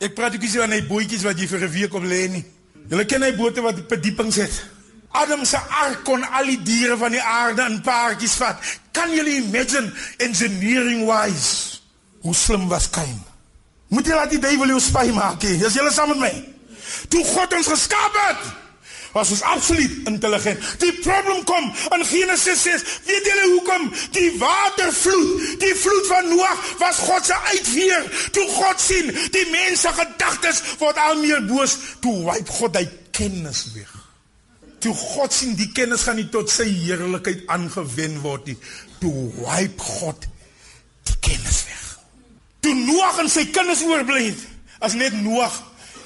Ek 0.00 0.14
praat 0.14 0.34
ook 0.34 0.40
nie 0.40 0.50
van 0.50 0.72
'n 0.72 0.86
bootjies 0.86 1.22
wat 1.22 1.38
jy 1.38 1.46
vir 1.46 1.60
'n 1.60 1.72
week 1.72 1.94
op 1.94 2.02
lê 2.02 2.28
nie. 2.28 2.44
Julle 2.88 3.04
ken 3.04 3.22
hy 3.22 3.36
bote 3.36 3.60
wat 3.60 3.76
verdiepings 3.88 4.36
het. 4.36 4.64
Adam 5.10 5.44
se 5.44 5.56
ark 5.56 6.04
kon 6.04 6.24
al 6.24 6.44
die 6.46 6.62
diere 6.62 6.96
van 6.96 7.12
die 7.12 7.22
aarde 7.22 7.62
in 7.62 7.80
paartjies 7.80 8.34
vat. 8.34 8.56
Kan 8.92 9.12
julle 9.14 9.36
imagine 9.36 9.92
engineering 10.16 11.06
wise? 11.06 11.80
Hoe 12.20 12.34
slim 12.34 12.68
was 12.68 12.90
Kain? 12.90 13.31
Moet 13.92 14.08
jy 14.08 14.16
laat 14.16 14.32
die 14.32 14.40
duiwel 14.40 14.72
jou 14.72 14.80
spy 14.80 15.10
maak? 15.12 15.44
Is 15.44 15.76
julle 15.76 15.92
saam 15.92 16.14
met 16.14 16.20
my? 16.24 16.32
Toe 17.12 17.22
God 17.28 17.54
ons 17.58 17.68
geskaap 17.68 18.14
het, 18.16 18.44
was 19.12 19.30
ons 19.34 19.42
absoluut 19.44 20.08
intelligent. 20.08 20.62
Die 20.80 20.92
probleem 21.04 21.42
kom 21.44 21.66
in 21.96 22.04
Genesis 22.08 22.62
6. 22.64 22.84
Weet 23.08 23.28
julle 23.28 23.48
hoekom? 23.50 23.90
Die 24.16 24.30
watervloed, 24.40 25.42
die 25.60 25.74
vloed 25.76 26.08
van 26.08 26.30
Noag 26.32 26.62
was 26.80 27.02
God 27.04 27.28
se 27.28 27.36
uitveer. 27.50 28.08
Toe 28.32 28.46
God 28.54 28.80
sien 28.80 29.12
die 29.36 29.44
mense 29.52 29.92
gedagtes 29.98 30.62
word 30.80 31.00
al 31.02 31.20
meer 31.20 31.44
boos, 31.50 31.76
toe 32.00 32.16
wipe 32.24 32.56
God 32.60 32.80
hy 32.80 32.86
kennis 33.12 33.66
weg. 33.76 33.92
Toe 34.82 34.94
God 34.96 35.36
sien 35.36 35.52
die 35.58 35.68
kennis 35.76 36.08
gaan 36.08 36.16
nie 36.18 36.30
tot 36.32 36.50
sy 36.50 36.66
heerlikheid 36.70 37.44
aangewend 37.52 38.22
word 38.24 38.48
nie, 38.48 38.56
toe 39.04 39.28
wipe 39.36 39.92
God 40.00 40.24
die 41.10 41.20
kennis 41.20 41.61
Noag 42.86 43.18
en 43.22 43.28
sy 43.30 43.46
kinders 43.54 43.82
oorbly 43.86 44.24
het, 44.30 44.48
as 44.80 44.94
net 44.98 45.14
Noag 45.22 45.60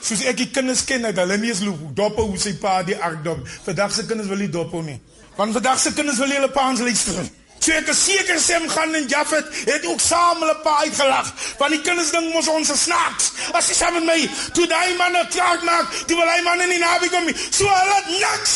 Soos 0.06 0.22
ek 0.28 0.36
die 0.38 0.50
kinders 0.54 0.84
ken, 0.86 1.02
dat 1.02 1.18
hulle 1.18 1.38
nie 1.40 1.50
eens 1.50 1.64
dop 1.96 2.18
hoe 2.20 2.38
sy 2.38 2.52
pa 2.62 2.78
die 2.86 2.94
ark 2.94 3.24
dop. 3.24 3.40
Vandag 3.64 3.94
se 3.94 4.04
kinders 4.06 4.28
wil 4.30 4.38
nie 4.38 4.52
dop 4.52 4.74
nie. 4.86 5.00
Want 5.34 5.56
vandag 5.56 5.80
se 5.82 5.92
kinders 5.96 6.20
wil 6.22 6.30
hulle 6.30 6.50
paans 6.54 6.82
luister. 6.84 7.26
So 7.58 7.74
ek 7.74 7.88
is 7.90 8.02
seker 8.04 8.38
Sem 8.38 8.68
gaan 8.70 8.94
en 8.94 9.08
Jafet 9.10 9.48
het 9.66 9.86
ook 9.90 10.00
saam 10.00 10.38
hulle 10.44 10.54
pa 10.62 10.76
uitgelag. 10.84 11.32
Want 11.58 11.74
die 11.74 11.82
kinders 11.82 12.12
dink 12.14 12.30
mos 12.34 12.50
ons 12.52 12.70
snaaks. 12.84 13.32
As 13.56 13.72
jy 13.72 13.78
saam 13.80 13.98
met 13.98 14.06
my 14.06 14.18
toe 14.54 14.68
daai 14.70 14.94
man 15.00 15.16
'n 15.16 15.26
klaar 15.34 15.58
maak, 15.64 15.90
toe 16.06 16.16
wil 16.16 16.30
hy 16.30 16.40
man 16.46 16.60
in 16.60 16.70
die 16.76 16.78
naby 16.78 17.10
kom. 17.10 17.26
So 17.50 17.66
hulle 17.66 17.98
niks. 18.20 18.54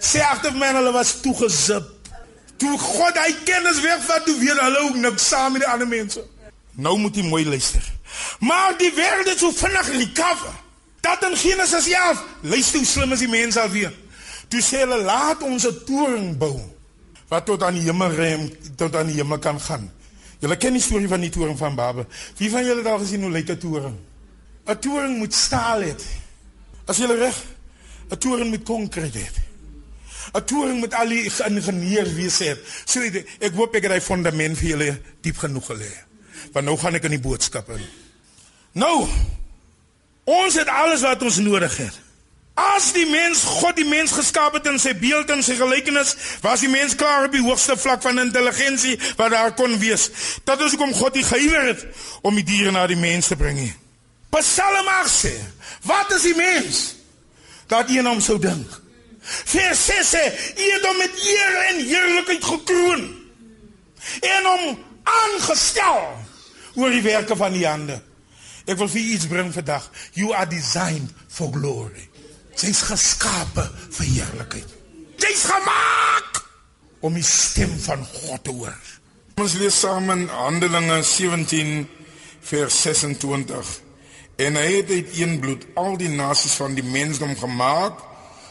Sê 0.00 0.26
agter 0.26 0.52
my 0.52 0.72
hulle 0.74 0.92
was 0.92 1.20
toegezip. 1.22 1.86
Toe 2.58 2.78
God 2.78 3.14
hy 3.18 3.32
kennis 3.44 3.80
wegvat, 3.80 4.26
toe 4.26 4.38
weet 4.38 4.58
hulle 4.58 4.80
ook 4.88 4.96
niks 4.96 5.28
saam 5.28 5.52
met 5.52 5.62
die 5.62 5.70
ander 5.70 5.88
mense. 5.88 6.33
Nou 6.74 6.98
moet 6.98 7.16
jy 7.16 7.22
mooi 7.22 7.44
luister. 7.46 7.82
Maar 8.40 8.74
die 8.78 8.92
wêreld 8.94 9.28
het 9.30 9.38
so 9.38 9.50
vinnig 9.54 9.88
recover. 9.88 10.54
Dat 11.00 11.22
in 11.22 11.36
Genesis 11.36 11.88
11, 11.88 12.22
luister 12.40 12.78
hoe 12.78 12.86
slim 12.86 13.12
is 13.12 13.18
die 13.18 13.28
mense 13.28 13.60
alweer. 13.60 13.92
Toe 14.48 14.62
sê 14.62 14.82
hulle 14.82 15.02
laat 15.02 15.42
ons 15.42 15.66
'n 15.66 15.84
toring 15.86 16.38
bou 16.38 16.60
wat 17.28 17.46
tot 17.46 17.62
aan 17.62 17.74
die 17.74 17.82
hemel 17.82 18.10
rem, 18.10 18.50
tot 18.76 18.96
aan 18.96 19.06
die 19.06 19.16
hemel 19.16 19.38
kan 19.38 19.60
gaan. 19.60 19.92
Julle 20.38 20.56
ken 20.56 20.72
die 20.72 20.82
storie 20.82 21.08
van 21.08 21.20
die 21.20 21.30
toring 21.30 21.58
van 21.58 21.74
Babel. 21.74 22.06
Wie 22.36 22.50
van 22.50 22.64
julle 22.64 22.82
het 22.82 22.86
al 22.86 22.98
gesien 22.98 23.22
hoe 23.22 23.30
lyk 23.30 23.48
'n 23.50 23.58
toring? 23.58 23.96
'n 24.66 24.78
Toring 24.78 25.18
moet 25.18 25.34
staal 25.34 25.82
hê. 25.82 25.94
As 26.86 26.96
jy 26.96 27.06
reg, 27.06 27.36
'n 28.10 28.18
toring 28.18 28.50
moet 28.50 28.64
konkreet 28.64 29.14
hê. 29.14 29.26
'n 30.32 30.44
Toring 30.44 30.78
moet 30.78 30.94
al 30.94 31.08
die 31.08 31.24
ingenieurs 31.24 32.12
wees 32.12 32.38
het. 32.38 32.58
So 32.84 33.00
ek 33.00 33.52
hoop 33.54 33.74
ek 33.74 33.82
het 33.82 33.90
daai 33.90 34.00
fondament 34.00 34.58
vir 34.58 34.68
julle 34.68 35.00
diep 35.20 35.36
genoeg 35.36 35.66
gelê. 35.66 35.92
Want 36.52 36.66
nou 36.66 36.76
gaan 36.78 36.94
ek 36.94 37.08
in 37.08 37.16
die 37.16 37.22
boodskap 37.22 37.70
in. 37.74 37.86
Nou, 38.72 39.06
Ons 40.24 40.56
het 40.56 40.68
alles 40.68 41.04
wat 41.04 41.22
ons 41.22 41.36
nodig 41.44 41.76
het. 41.76 42.00
As 42.54 42.92
die 42.94 43.06
mens 43.10 43.42
God 43.58 43.76
die 43.76 43.86
mens 43.86 44.12
geskaap 44.14 44.54
het 44.56 44.68
in 44.70 44.78
sy 44.78 44.92
beeld 44.96 45.30
en 45.34 45.42
sy 45.42 45.56
gelykenis, 45.58 46.14
was 46.44 46.62
die 46.62 46.70
mens 46.70 46.94
klaar 46.96 47.26
op 47.26 47.34
die 47.34 47.42
hoogste 47.42 47.74
vlak 47.76 48.02
van 48.04 48.22
intelligensie 48.22 48.94
wat 49.18 49.34
daar 49.34 49.52
kon 49.58 49.74
wees. 49.82 50.06
Dit 50.46 50.62
is 50.62 50.76
hoekom 50.76 50.94
God 50.94 51.18
die 51.18 51.26
gehuiwer 51.26 51.66
het 51.72 51.82
om 52.22 52.38
die 52.38 52.46
diere 52.46 52.72
na 52.72 52.86
die 52.86 53.00
mens 53.00 53.28
te 53.28 53.36
bring. 53.36 53.58
Psalm 54.34 54.88
8 55.02 55.10
sê, 55.12 55.34
wat 55.86 56.14
is 56.14 56.24
die 56.30 56.36
mens 56.38 56.80
dat 57.70 57.90
een 57.90 58.06
hom 58.06 58.22
sou 58.22 58.38
dink? 58.38 58.80
Vers 59.24 59.84
6 59.90 60.14
sê, 60.14 60.22
hy 60.56 60.70
het 60.76 60.86
hom 60.86 60.98
met 61.00 61.20
eer 61.26 61.60
en 61.68 61.84
heerlikheid 61.84 62.48
gekroon 62.54 63.04
en 64.30 64.48
hom 64.52 64.64
aangestel 65.04 66.00
oor 66.74 66.90
die 66.90 67.04
werke 67.04 67.36
van 67.36 67.54
die 67.54 67.66
hande. 67.66 68.00
Ek 68.64 68.78
wil 68.80 68.88
vir 68.88 69.00
u 69.00 69.04
iets 69.14 69.28
bring 69.28 69.52
vandag. 69.52 69.90
You 70.16 70.32
are 70.32 70.48
designed 70.48 71.12
for 71.28 71.52
glory. 71.52 72.08
Jy's 72.56 72.84
geskape 72.88 73.66
vir 73.98 74.06
heerlikheid. 74.06 74.74
Jy's 75.20 75.44
gemaak 75.50 76.40
om 77.04 77.16
die 77.18 77.26
stem 77.26 77.74
van 77.84 78.04
God 78.06 78.44
te 78.46 78.54
hoor. 78.54 78.76
Ons 79.40 79.56
lees 79.58 79.76
saam 79.82 80.08
in 80.14 80.28
Handelinge 80.30 81.02
17 81.02 81.84
vers 82.46 82.80
26. 82.86 83.72
En 84.36 84.56
hy 84.58 84.66
het 84.78 84.90
uit 84.90 85.16
een 85.18 85.38
bloed 85.42 85.66
al 85.78 85.98
die 85.98 86.10
nasies 86.10 86.56
van 86.58 86.74
die 86.78 86.86
mensdom 86.86 87.34
gemaak 87.38 88.00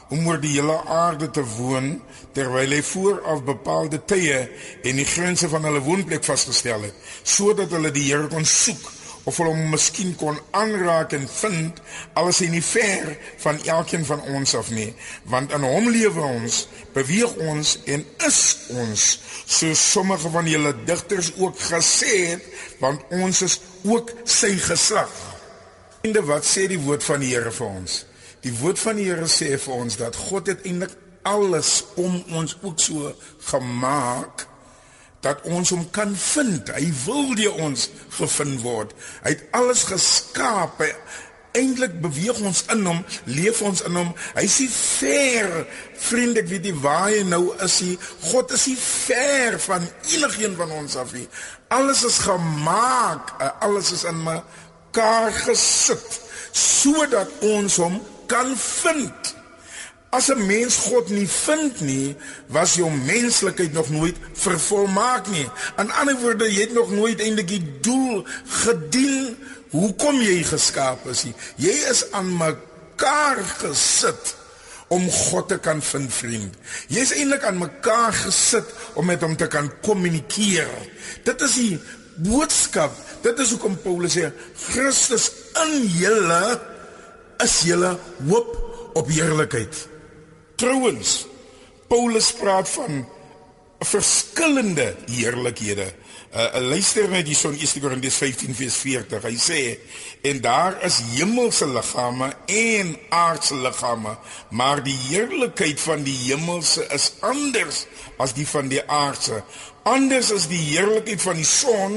om 0.10 0.28
oor 0.28 0.42
die 0.42 0.56
hele 0.58 0.80
aarde 0.90 1.30
te 1.32 1.44
woon 1.56 1.96
terwyl 2.36 2.76
hy 2.76 2.82
vooraf 2.86 3.46
bepaalde 3.48 4.02
tye 4.10 4.42
en 4.84 5.00
die 5.00 5.08
grense 5.08 5.50
van 5.50 5.66
hulle 5.68 5.84
woonplek 5.86 6.26
vasgestel 6.28 6.90
het 6.90 7.08
sodat 7.24 7.72
hulle 7.76 7.94
die 7.94 8.10
Here 8.10 8.28
kon 8.32 8.46
soek 8.46 8.92
of 9.24 9.38
hulle 9.40 9.54
hom 9.54 9.72
miskien 9.72 10.12
kon 10.20 10.38
aanraak 10.58 11.16
en 11.16 11.26
vind 11.32 11.80
alles 12.20 12.42
hy 12.44 12.50
nie 12.52 12.64
ver 12.66 13.14
van 13.46 13.60
elkeen 13.72 14.04
van 14.08 14.24
ons 14.36 14.56
af 14.60 14.72
nie. 14.76 14.90
Want 15.32 15.54
in 15.56 15.64
hom 15.68 15.88
lewe 15.94 16.26
ons 16.28 16.66
beweeg 16.96 17.38
ons 17.48 17.76
en 17.96 18.04
is 18.28 18.42
ons 18.76 19.06
so 19.46 19.76
sommige 19.80 20.32
van 20.34 20.50
julle 20.50 20.74
digters 20.88 21.32
ook 21.40 21.60
gesê 21.70 22.16
het 22.34 22.50
want 22.84 23.04
ons 23.16 23.44
is 23.48 23.60
ook 23.88 24.12
sy 24.28 24.56
geslag. 24.60 25.12
En 26.04 26.18
wat 26.28 26.44
sê 26.48 26.68
die 26.68 26.82
woord 26.84 27.06
van 27.08 27.24
die 27.24 27.32
Here 27.32 27.52
vir 27.52 27.70
ons 27.70 28.02
die 28.44 28.54
woord 28.60 28.80
van 28.80 29.00
die 29.00 29.08
Here 29.08 29.28
sê 29.32 29.54
vir 29.58 29.76
ons 29.86 29.98
dat 30.00 30.18
God 30.30 30.52
het 30.52 30.66
eintlik 30.68 30.96
alles 31.24 31.84
om 31.96 32.20
ons 32.36 32.58
ook 32.62 32.80
so 32.80 33.14
gemaak 33.48 34.48
dat 35.24 35.44
ons 35.48 35.72
hom 35.72 35.86
kan 35.96 36.12
vind. 36.20 36.68
Hy 36.76 36.90
wil 37.06 37.36
deur 37.40 37.60
ons 37.64 37.88
gevind 38.18 38.60
word. 38.66 38.92
Hy 39.24 39.32
het 39.32 39.46
alles 39.56 39.86
geskaap. 39.88 40.82
Hy 40.84 40.92
eintlik 41.54 42.00
beweeg 42.02 42.40
ons 42.42 42.64
in 42.74 42.82
hom, 42.88 43.00
leef 43.30 43.62
ons 43.64 43.84
in 43.88 43.96
hom. 43.96 44.10
Hy 44.36 44.44
is 44.48 44.58
ver. 44.74 45.52
Vriend, 46.04 46.40
ek 46.42 46.50
weet 46.50 46.68
nie 46.68 46.76
waar 46.84 47.08
hy 47.14 47.22
nou 47.30 47.44
is 47.64 47.78
nie. 47.86 47.96
God 48.32 48.52
is 48.58 48.66
nie 48.72 48.80
ver 48.80 49.60
van 49.68 49.86
enigiemand 50.12 50.60
van 50.64 50.76
ons 50.82 50.98
af 51.00 51.14
nie. 51.16 51.28
Alles 51.72 52.04
is 52.10 52.20
gemaak. 52.26 53.36
Alles 53.64 53.94
is 53.96 54.04
in 54.10 54.20
mekaar 54.26 55.32
gesit 55.46 56.20
sodat 56.54 57.32
ons 57.42 57.80
hom 57.82 57.96
kan 58.34 58.58
vind. 58.58 59.36
As 60.10 60.30
'n 60.30 60.46
mens 60.46 60.76
God 60.76 61.10
nie 61.10 61.28
vind 61.28 61.80
nie, 61.82 62.16
was 62.48 62.76
jou 62.76 62.92
menslikheid 62.92 63.74
nog 63.74 63.90
nooit 63.90 64.18
vervolmaak 64.34 65.28
nie. 65.28 65.50
In 65.78 65.92
ander 65.92 66.18
woorde, 66.22 66.54
jy 66.54 66.62
het 66.62 66.74
nog 66.74 66.92
nooit 66.92 67.20
eintlik 67.20 67.48
die 67.48 67.66
doel 67.82 68.26
gedien 68.46 69.38
hoekom 69.70 70.22
jy 70.22 70.44
geskaap 70.44 71.08
is. 71.08 71.24
Nie. 71.24 71.36
Jy 71.56 71.76
is 71.90 72.12
aan 72.12 72.38
mekaar 72.38 73.42
gesit 73.58 74.36
om 74.88 75.10
God 75.10 75.48
te 75.48 75.58
kan 75.58 75.82
vind, 75.82 76.14
vriend. 76.14 76.54
Jy 76.88 77.00
is 77.00 77.14
eintlik 77.14 77.44
aan 77.44 77.58
mekaar 77.58 78.14
gesit 78.14 78.70
om 78.94 79.06
met 79.06 79.22
hom 79.22 79.36
te 79.36 79.48
kan 79.48 79.72
kommunikeer. 79.82 80.70
Dit 81.24 81.42
is 81.42 81.54
die 81.54 81.80
boodskap. 82.16 82.94
Dit 83.22 83.40
is 83.40 83.50
hoekom 83.50 83.82
Paulus 83.82 84.14
sê 84.14 84.30
Christus 84.70 85.32
in 85.66 85.90
julle 85.98 86.73
is 87.44 87.62
julle 87.68 87.98
hoop 88.28 88.52
op 88.94 89.10
heerlikheid. 89.10 89.88
Trouwens, 90.56 91.26
Paulus 91.88 92.34
praat 92.34 92.70
van 92.70 93.04
verskillende 93.84 94.96
heerlikhede. 95.06 95.92
Uh, 96.34 96.48
luister 96.66 97.06
net 97.14 97.28
hierson 97.30 97.54
1 97.54 97.82
Korintiërs 97.82 98.16
15 98.18 98.56
vers 98.58 98.78
40. 98.82 99.26
Hy 99.28 99.36
sê 99.38 99.60
en 100.26 100.40
daar 100.42 100.80
is 100.86 100.98
hemelse 101.12 101.68
liggame 101.70 102.32
en 102.50 102.96
aardse 103.14 103.60
liggame, 103.62 104.16
maar 104.50 104.82
die 104.82 104.98
heerlikheid 105.12 105.82
van 105.84 106.02
die 106.08 106.16
hemelse 106.24 106.88
is 106.96 107.12
anders 107.22 107.84
as 108.18 108.34
die 108.34 108.48
van 108.50 108.72
die 108.72 108.82
aardse. 108.90 109.44
Anders 109.84 110.30
is 110.32 110.46
die 110.48 110.62
heerlikheid 110.62 111.20
van 111.20 111.36
die 111.36 111.48
son 111.48 111.96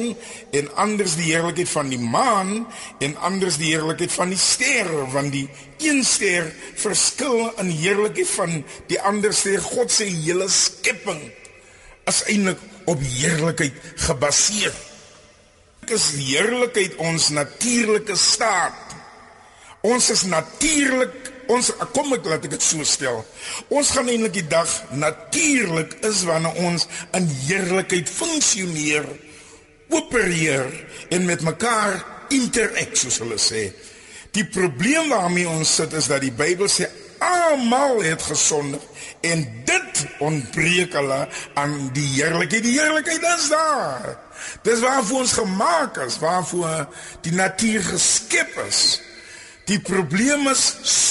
en 0.50 0.70
anders 0.74 1.12
die 1.14 1.28
heerlikheid 1.28 1.70
van 1.70 1.90
die 1.92 2.00
maan 2.02 2.64
en 2.98 3.14
anders 3.22 3.60
die 3.60 3.70
heerlikheid 3.70 4.10
van 4.10 4.32
die 4.34 4.40
sterre 4.42 5.04
want 5.12 5.30
die 5.36 5.46
een 5.84 6.02
ster 6.04 6.48
verskil 6.74 7.52
in 7.62 7.70
heerlikheid 7.70 8.32
van 8.32 8.56
die 8.90 8.98
ander 8.98 9.34
ster. 9.34 9.62
God 9.62 9.94
se 9.94 10.08
hele 10.10 10.48
skepping 10.50 11.22
is 12.10 12.24
eintlik 12.26 12.58
op 12.90 12.98
heerlikheid 13.02 13.78
gebaseer. 14.08 14.74
Is 15.86 16.10
heerlikheid 16.18 16.98
ons 16.98 17.30
natuurlike 17.38 18.18
staat. 18.18 18.98
Ons 19.86 20.10
is 20.10 20.26
natuurlik 20.26 21.35
ons 21.52 21.70
kom 21.94 22.12
ek 22.16 22.26
laat 22.28 22.44
ek 22.48 22.56
dit 22.56 22.64
so 22.64 22.84
stel. 22.86 23.22
Ons 23.68 23.92
gaan 23.94 24.10
eintlik 24.10 24.36
die 24.40 24.48
dag 24.50 24.70
natuurlik 24.96 25.98
is 26.06 26.24
wanneer 26.28 26.58
ons 26.66 26.86
in 27.16 27.28
heerlikheid 27.46 28.10
funksioneer, 28.10 29.06
opereer 29.94 30.70
en 31.14 31.26
met 31.28 31.44
mekaar 31.46 32.00
interak 32.34 32.96
soos 32.98 33.20
hulle 33.22 33.38
sê. 33.40 33.68
Die 34.36 34.44
probleem 34.52 35.12
waarmee 35.14 35.48
ons 35.48 35.76
sit 35.78 35.94
is 35.96 36.10
dat 36.10 36.24
die 36.24 36.34
Bybel 36.34 36.68
sê 36.68 36.90
almal 37.22 38.02
het 38.04 38.22
gesondig 38.22 38.82
en 39.24 39.44
dit 39.64 40.02
ontbreek 40.20 40.92
hulle 40.98 41.22
aan 41.54 41.76
die 41.96 42.06
heerlikheid. 42.18 42.64
Die 42.66 42.76
heerlikheid 42.76 43.24
is 43.32 43.48
daar. 43.48 44.16
Dis 44.66 44.82
waarvoor 44.84 45.24
ons 45.24 45.32
gemaak 45.32 45.98
is, 46.04 46.18
waarvoor 46.20 46.86
die 47.24 47.32
natuur 47.32 47.82
geskep 47.82 48.58
is. 48.66 48.82
Die 49.66 49.80
probleem 49.82 50.46
is 50.48 50.62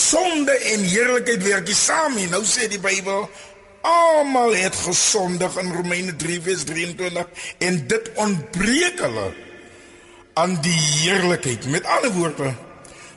sonde 0.09 0.53
en 0.71 0.83
heerlikheid 0.87 1.43
werk 1.43 1.67
nie 1.67 1.75
saam 1.75 2.15
nie. 2.15 2.27
Nou 2.31 2.43
sê 2.47 2.69
die 2.71 2.79
Bybel 2.79 3.25
almal 3.85 4.55
het 4.55 4.75
gesondig 4.85 5.57
in 5.59 5.73
Romeine 5.75 6.15
3:23 6.15 7.49
en 7.67 7.81
dit 7.87 8.11
ontbreek 8.15 9.01
hulle 9.03 9.33
aan 10.33 10.55
die 10.61 10.79
heerlikheid. 11.01 11.65
Met 11.65 11.85
ander 11.85 12.11
woorde, 12.11 12.53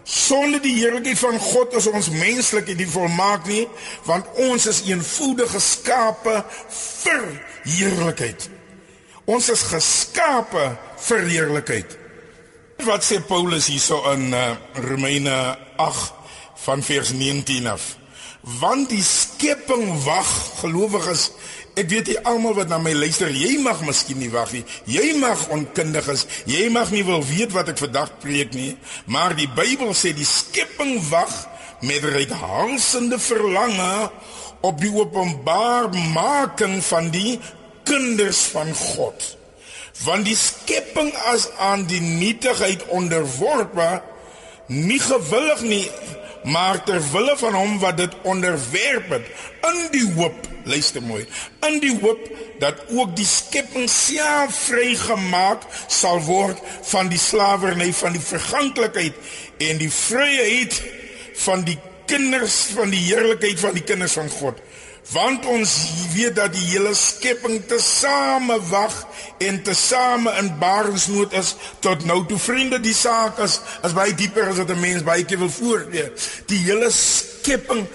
sonder 0.03 0.61
die 0.63 0.75
heerlikheid 0.75 1.19
van 1.19 1.39
God 1.39 1.75
is 1.75 1.87
ons 1.87 2.11
menslikheid 2.11 2.77
nie 2.77 2.91
volmaak 2.91 3.47
nie, 3.47 3.69
want 4.05 4.27
ons 4.35 4.67
is 4.67 4.83
eenvoudig 4.91 5.51
geskape 5.55 6.43
vir 6.83 7.25
heerlikheid. 7.63 8.51
Ons 9.25 9.51
is 9.55 9.63
geskape 9.71 10.67
vir 11.09 11.27
heerlikheid. 11.31 11.99
Wat 12.87 13.03
sê 13.03 13.19
Paulus 13.19 13.67
hierso 13.67 13.97
in 14.13 14.31
uh, 14.31 14.55
Romeine 14.79 15.59
8 15.83 16.13
van 16.63 16.83
vers 16.83 17.11
19 17.11 17.67
af? 17.67 17.97
Want 18.61 18.93
die 18.93 19.03
skepping 19.03 19.89
wag, 20.05 20.29
gelowiges, 20.61 21.33
ek 21.75 21.89
weet 21.91 22.11
jy 22.13 22.15
almal 22.23 22.55
wat 22.55 22.71
na 22.71 22.79
my 22.79 22.93
luister, 22.95 23.33
jy 23.35 23.57
mag 23.65 23.83
miskien 23.83 24.21
nie 24.23 24.31
wag 24.31 24.53
nie. 24.55 24.63
Jy 24.87 25.17
mag 25.19 25.43
onkundig 25.51 26.07
is. 26.15 26.23
Jy 26.47 26.69
mag 26.71 26.93
nie 26.95 27.03
wil 27.09 27.25
weet 27.27 27.51
wat 27.57 27.73
ek 27.75 27.83
vandag 27.83 28.15
preek 28.23 28.55
nie, 28.55 28.77
maar 29.11 29.35
die 29.35 29.51
Bybel 29.59 29.91
sê 29.91 30.15
die 30.15 30.29
skepping 30.29 31.01
wag 31.11 31.35
met 31.83 32.07
reikhalsende 32.07 33.19
verlange 33.19 33.91
op 34.63 34.79
die 34.79 34.95
openbaarmaking 34.95 36.79
van 36.93 37.11
die 37.11 37.41
kinders 37.83 38.47
van 38.55 38.71
God 38.75 39.38
want 40.05 40.29
die 40.29 40.37
skepping 40.39 41.11
as 41.33 41.49
aan 41.59 41.87
die 41.91 42.01
nietigheid 42.01 42.85
onderworpe 42.95 43.89
nie 44.69 45.01
gewillig 45.01 45.65
nie 45.67 45.87
maar 46.49 46.79
ter 46.87 47.03
wille 47.13 47.35
van 47.41 47.55
hom 47.55 47.79
wat 47.83 47.97
dit 47.99 48.13
onderwerp 48.23 49.09
het. 49.11 49.27
In 49.67 49.81
die 49.91 50.07
hoop 50.15 50.47
luister 50.69 51.03
mooi 51.03 51.27
in 51.67 51.81
die 51.83 51.95
hoop 52.01 52.29
dat 52.63 52.81
ook 52.95 53.15
die 53.17 53.27
skepping 53.27 53.89
self 53.91 54.55
vrygemaak 54.69 55.65
sal 55.87 56.21
word 56.27 56.61
van 56.91 57.11
die 57.13 57.21
slawerny 57.21 57.91
van 57.97 58.17
die 58.17 58.25
verganklikheid 58.25 59.17
en 59.69 59.81
die 59.83 59.93
vryheid 59.93 60.81
van 61.45 61.65
die 61.67 61.79
kinders 62.09 62.59
van 62.77 62.93
die 62.95 63.05
heerlikheid 63.09 63.61
van 63.61 63.77
die 63.77 63.85
kinders 63.85 64.17
van 64.21 64.31
God 64.39 64.61
want 65.13 65.47
ons 65.47 65.75
weet 66.13 66.37
dat 66.37 66.53
die 66.53 66.67
hele 66.69 66.93
skepping 66.95 67.63
tesame 67.67 68.59
wag 68.69 68.97
en 69.39 69.63
tesame 69.65 70.35
in 70.41 70.51
barensnood 70.61 71.33
is 71.33 71.55
tot 71.85 72.05
nou 72.05 72.21
toe 72.29 72.39
vriende 72.39 72.81
die 72.85 72.95
saak 72.97 73.41
is 73.45 73.61
as 73.87 73.97
baie 73.97 74.13
dieper 74.15 74.51
as 74.51 74.61
wat 74.61 74.71
'n 74.75 74.81
mens 74.81 75.07
baie 75.07 75.25
keer 75.25 75.39
wil 75.39 75.51
voorgee 75.51 76.13
die 76.47 76.61
hele 76.67 76.91
skepping 76.91 77.87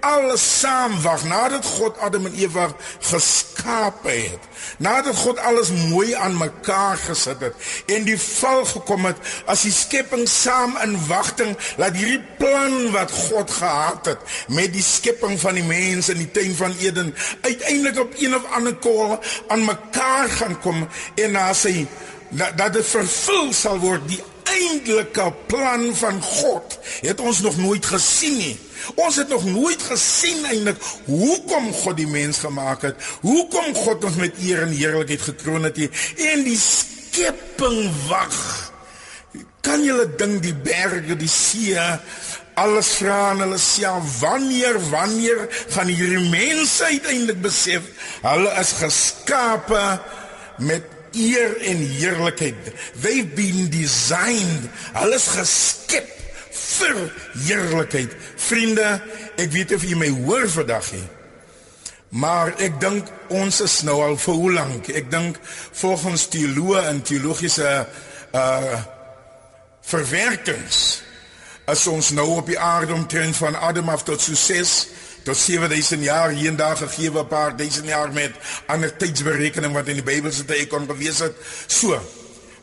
alles 0.00 0.60
saam 0.60 1.00
wag 1.02 1.24
nadat 1.24 1.64
God 1.64 1.98
Adam 1.98 2.26
en 2.26 2.34
Eva 2.34 2.68
geskape 3.00 4.10
het. 4.10 4.44
Nadat 4.78 5.16
God 5.16 5.38
alles 5.38 5.70
mooi 5.70 6.14
aan 6.14 6.36
mekaar 6.36 6.96
gesit 6.96 7.40
het 7.40 7.54
en 7.86 8.04
die 8.06 8.18
val 8.20 8.64
gekom 8.64 9.08
het 9.08 9.16
as 9.50 9.64
die 9.66 9.72
skepping 9.74 10.26
saam 10.28 10.76
in 10.84 10.96
wagting 11.08 11.56
laat 11.80 11.96
hierdie 11.98 12.22
plan 12.38 12.90
wat 12.94 13.12
God 13.12 13.50
gehad 13.50 14.12
het 14.12 14.36
met 14.48 14.72
die 14.72 14.84
skepping 14.84 15.38
van 15.40 15.58
die 15.58 15.66
mens 15.66 16.08
in 16.12 16.22
die 16.22 16.30
tuin 16.30 16.54
van 16.58 16.74
Eden 16.78 17.14
uiteindelik 17.40 17.98
op 17.98 18.14
een 18.18 18.36
of 18.36 18.44
ander 18.54 18.76
koel 18.76 19.18
aan 19.48 19.64
mekaar 19.64 20.28
gaan 20.28 20.60
kom 20.60 20.86
en 21.14 21.32
na 21.32 21.52
sy 21.56 21.86
dat 22.30 22.72
dit 22.72 22.86
vervul 22.86 23.52
sal 23.56 23.78
word 23.80 24.04
die 24.08 24.22
eintlike 24.48 25.32
plan 25.46 25.90
van 25.96 26.22
God 26.22 26.78
het 27.00 27.20
ons 27.20 27.40
nog 27.44 27.56
nooit 27.56 27.86
gesien 27.86 28.36
nie 28.36 28.56
Ons 28.94 29.16
het 29.20 29.28
nog 29.28 29.44
nooit 29.44 29.82
gesien 29.90 30.46
eintlik 30.46 30.80
hoekom 31.06 31.72
God 31.72 31.96
die 31.98 32.08
mens 32.10 32.42
gemaak 32.44 32.86
het. 32.88 33.08
Hoekom 33.20 33.74
God 33.74 34.04
ons 34.08 34.18
met 34.20 34.40
eer 34.42 34.64
en 34.66 34.74
heerlikheid 34.74 35.22
gekroon 35.30 35.68
het 35.68 35.78
en 35.78 36.42
die 36.46 36.58
skepping 36.58 37.88
wag. 38.08 38.36
Kan 39.60 39.82
julle 39.84 40.06
dink 40.16 40.42
die 40.42 40.54
berge, 40.54 41.16
die 41.18 41.30
see, 41.30 41.76
alles 42.58 42.90
vra 42.98 43.16
aan 43.30 43.42
hulle 43.44 43.58
self 43.62 44.18
wanneer 44.22 44.78
wanneer 44.90 45.44
gaan 45.74 45.90
hierdie 45.92 46.28
mense 46.30 46.88
uiteindelik 46.88 47.42
besef 47.44 47.90
hulle 48.24 48.50
is 48.58 48.72
geskape 48.80 49.82
met 50.58 50.96
eer 51.12 51.54
en 51.70 51.76
heerlikheid. 51.76 52.72
They've 53.00 53.34
been 53.34 53.70
designed. 53.70 54.68
Hulle 54.92 55.14
is 55.14 55.28
geskep 55.32 56.17
vir 56.52 57.12
heerlikheid. 57.46 58.16
Vriende, 58.36 59.00
ek 59.36 59.52
weet 59.52 59.72
of 59.76 59.84
jy 59.84 59.96
my 59.98 60.10
hoor 60.24 60.48
vandag 60.48 60.90
hier. 60.90 61.08
Maar 62.08 62.54
ek 62.64 62.78
dink 62.80 63.08
ons 63.28 63.60
is 63.60 63.82
nou 63.84 63.98
al 64.00 64.16
vir 64.16 64.34
hoe 64.34 64.52
lank? 64.52 64.88
Ek 64.96 65.10
dink 65.12 65.36
volgens 65.80 66.28
teoloë 66.32 66.86
en 66.92 67.02
teologiese 67.02 67.74
uh 68.32 68.78
verwerkings 69.88 71.00
as 71.64 71.86
ons 71.88 72.10
nou 72.12 72.26
op 72.34 72.48
die 72.50 72.58
aarde 72.60 72.92
omtrent 72.92 73.36
van 73.36 73.56
Adam 73.56 73.88
af 73.88 74.02
tot 74.04 74.20
6 74.20 74.72
tot 75.24 75.36
7000 75.36 76.04
jaar 76.04 76.30
hier 76.30 76.50
en 76.50 76.56
daar 76.56 76.76
gegee 76.76 77.10
'n 77.10 77.26
paar 77.26 77.56
duisend 77.56 77.86
jaar 77.86 78.12
met 78.12 78.32
ander 78.66 78.96
tydsberekening 78.96 79.72
wat 79.72 79.88
in 79.88 79.94
die 79.94 80.02
Bybel 80.02 80.32
se 80.32 80.44
tyd 80.44 80.68
kon 80.68 80.86
bewees 80.86 81.18
het. 81.18 81.36
So, 81.66 82.00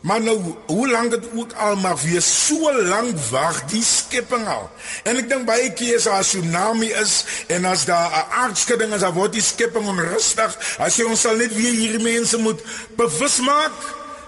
Maar 0.06 0.22
nou, 0.22 0.54
hoe 0.66 0.90
lank 0.90 1.10
het 1.12 1.24
ook 1.34 1.52
al 1.52 1.76
maar 1.76 1.96
weer 2.02 2.22
so 2.22 2.82
lank 2.82 3.18
wag 3.30 3.64
die 3.64 3.82
skepping 3.82 4.46
al. 4.46 4.68
En 5.02 5.18
ek 5.18 5.26
dink 5.32 5.48
baie 5.48 5.72
keer 5.74 5.98
as 5.98 6.06
'n 6.06 6.22
tsunami 6.22 6.92
is 7.02 7.24
en 7.50 7.64
as 7.64 7.84
daar 7.90 8.10
'n 8.10 8.30
aardskudding 8.42 8.94
is, 8.94 9.00
dan 9.00 9.12
word 9.12 9.32
die 9.32 9.42
skepping 9.42 9.86
onrustig. 9.86 10.78
As 10.78 10.96
jy 10.96 11.04
ons 11.10 11.20
sal 11.20 11.36
net 11.36 11.54
weer 11.54 11.74
hierdie 11.74 12.02
mense 12.02 12.38
moet 12.38 12.62
bewus 12.96 13.40
maak. 13.40 13.74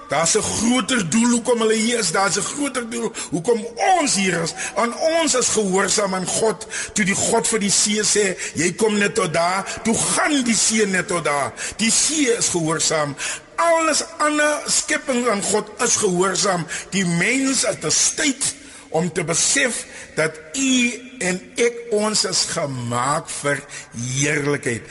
Daar's 0.08 0.34
'n 0.34 0.42
groter 0.42 1.10
doel 1.10 1.30
hoekom 1.30 1.58
hulle 1.60 1.74
hier 1.74 1.98
is. 1.98 2.12
Daar's 2.12 2.36
'n 2.36 2.42
groter 2.42 2.90
doel 2.90 3.12
hoekom 3.30 3.66
ons 3.76 4.14
hier 4.14 4.42
is. 4.42 4.54
Aan 4.74 4.98
ons 4.98 5.34
is 5.34 5.48
gehoorsaam 5.48 6.14
aan 6.14 6.26
God. 6.26 6.66
Toe 6.92 7.04
die 7.04 7.14
God 7.14 7.48
vir 7.48 7.58
die 7.58 7.70
see 7.70 8.02
sê, 8.02 8.36
jy 8.54 8.74
kom 8.74 8.98
net 8.98 9.14
tot 9.14 9.32
daar, 9.32 9.80
toe 9.84 9.94
gaan 9.94 10.42
die 10.42 10.56
see 10.56 10.86
net 10.86 11.06
tot 11.06 11.24
daar. 11.24 11.52
Die 11.76 11.90
see 11.90 12.36
is 12.36 12.48
gehoorsaam 12.48 13.16
alles 13.58 14.04
ander 14.22 14.62
skepping 14.70 15.26
aan 15.28 15.42
God 15.42 15.70
is 15.82 15.96
gehoorsaam. 16.00 16.66
Die 16.94 17.04
mens 17.04 17.66
het 17.66 17.84
'n 17.84 17.94
tyd 18.16 18.54
om 18.88 19.12
te 19.12 19.24
besef 19.24 19.86
dat 20.14 20.40
u 20.54 20.72
en 21.18 21.40
ek 21.56 21.74
ons 21.90 22.24
is 22.24 22.44
gemaak 22.44 23.28
vir 23.28 23.64
heerlikheid. 23.92 24.82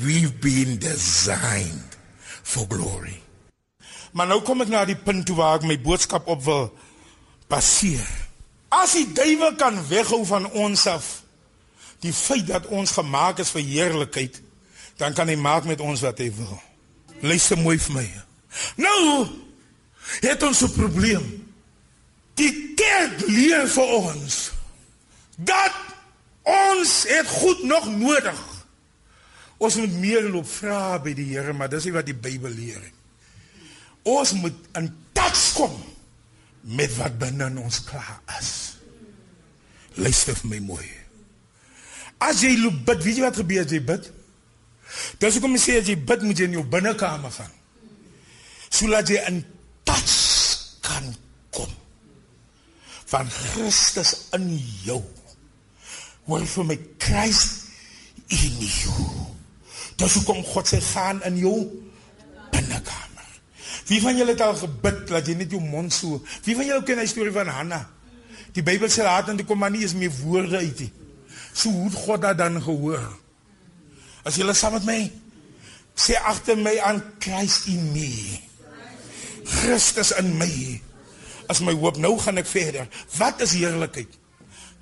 We've 0.00 0.32
been 0.40 0.78
designed 0.78 1.98
for 2.42 2.66
glory. 2.68 3.20
Maar 4.12 4.26
nou 4.26 4.40
kom 4.42 4.60
ek 4.60 4.68
na 4.68 4.84
die 4.84 4.96
punt 4.96 5.26
toe 5.26 5.36
waar 5.36 5.58
ek 5.58 5.66
my 5.68 5.80
boodskap 5.80 6.26
op 6.26 6.42
wil 6.44 6.78
baseer. 7.46 8.08
As 8.68 8.92
die 8.92 9.12
duiwel 9.12 9.54
kan 9.54 9.86
weghou 9.88 10.24
van 10.26 10.50
ons 10.50 10.86
af 10.86 11.22
die 12.04 12.12
feit 12.12 12.46
dat 12.46 12.66
ons 12.66 12.90
gemaak 12.90 13.38
is 13.38 13.50
vir 13.54 13.64
heerlikheid, 13.64 14.40
dan 15.00 15.14
kan 15.16 15.28
hy 15.28 15.36
maak 15.40 15.64
met 15.64 15.80
ons 15.80 16.02
wat 16.04 16.18
hy 16.18 16.28
wil. 16.36 16.58
Luister 17.24 17.56
mooi 17.56 17.78
vir 17.80 17.94
my. 17.96 18.04
Nou 18.76 19.28
het 20.20 20.42
ons 20.42 20.60
'n 20.62 20.72
probleem. 20.76 21.24
Die 22.34 22.74
kerk 22.76 23.26
leer 23.26 23.68
vir 23.68 23.88
ons 24.00 24.50
dat 25.36 25.74
ons 26.42 27.04
het 27.08 27.26
goed 27.26 27.62
nog 27.62 27.86
nodig. 27.86 28.40
Ons 29.56 29.74
moet 29.74 29.94
meer 29.98 30.28
loop 30.28 30.48
vra 30.48 30.98
by 30.98 31.14
die 31.14 31.30
Here, 31.32 31.52
maar 31.52 31.68
dis 31.68 31.84
nie 31.84 31.92
wat 31.92 32.06
die 32.06 32.14
Bybel 32.14 32.50
leer 32.50 32.80
nie. 32.80 32.92
Ons 34.02 34.32
moet 34.32 34.56
in 34.74 34.90
touch 35.12 35.52
kom 35.54 35.72
met 36.60 36.96
wat 36.96 37.18
binne 37.18 37.46
in 37.46 37.58
ons 37.58 37.84
klaar 37.84 38.20
is. 38.40 38.76
Luister 39.94 40.36
vir 40.36 40.50
my 40.50 40.58
mooi. 40.58 40.90
As 42.18 42.42
jy 42.42 42.56
loop 42.58 42.84
bid, 42.84 43.02
weet 43.02 43.16
jy 43.16 43.22
wat 43.22 43.36
gebeur 43.36 43.64
as 43.64 43.72
jy 43.72 43.80
bid? 43.80 44.12
Dis 45.18 45.38
hoekom 45.38 45.56
sê 45.60 45.78
as 45.80 45.88
jy 45.90 45.96
bid, 45.98 46.22
moet 46.26 46.38
jy 46.38 46.48
in 46.50 46.58
jou 46.58 46.66
binnekamer 46.70 47.32
gaan. 47.34 47.52
Sodat 48.68 49.10
jy 49.10 49.20
in 49.30 49.42
touch 49.86 50.16
kan 50.84 51.06
kom 51.54 51.70
van 53.12 53.30
Christus 53.30 54.14
in 54.36 54.48
jou. 54.84 55.00
Hoor 56.26 56.44
vir 56.48 56.66
my 56.66 56.76
Christ 56.98 57.68
in 58.32 58.60
jou. 58.64 59.08
Dis 60.00 60.16
hoekom 60.18 60.42
God 60.48 60.70
sê 60.70 60.80
gaan 60.82 61.20
in 61.28 61.38
jou 61.38 61.56
binnekamer. 62.54 63.28
Wie 63.86 64.00
van 64.02 64.16
julle 64.16 64.32
het 64.34 64.42
al 64.42 64.56
gebid 64.58 65.04
dat 65.12 65.28
jy 65.28 65.36
net 65.38 65.52
jou 65.52 65.60
mond 65.62 65.92
so? 65.92 66.22
Wie 66.46 66.56
van 66.56 66.66
julle 66.66 66.86
ken 66.86 67.02
die 67.02 67.10
storie 67.10 67.34
van 67.34 67.52
Hanna? 67.52 67.84
Die 68.54 68.64
Bybel 68.64 68.90
sê 68.90 69.04
laat 69.04 69.28
en 69.30 69.38
toe 69.38 69.46
kom 69.46 69.60
maar 69.60 69.72
nie 69.74 69.82
eens 69.84 69.96
meer 69.98 70.14
woorde 70.22 70.62
uit 70.62 70.86
nie. 70.86 70.92
So 71.52 71.70
hoe 71.70 71.90
het 71.90 71.98
God 72.06 72.22
dat 72.22 72.38
dan 72.38 72.62
gehoor? 72.62 73.04
As 74.24 74.38
julle 74.40 74.54
saam 74.56 74.78
met 74.78 74.88
my 74.88 75.02
sê 75.94 76.16
agter 76.18 76.58
my 76.58 76.74
aan 76.82 77.00
Christ 77.22 77.68
in 77.70 77.92
my. 77.94 78.10
Christus 79.44 80.10
in 80.18 80.34
my. 80.38 80.80
As 81.48 81.60
my 81.60 81.74
hoop 81.76 82.00
nou 82.00 82.16
gaan 82.18 82.40
ek 82.40 82.48
verder. 82.48 82.88
Wat 83.18 83.42
is 83.44 83.54
heerlikheid? 83.54 84.18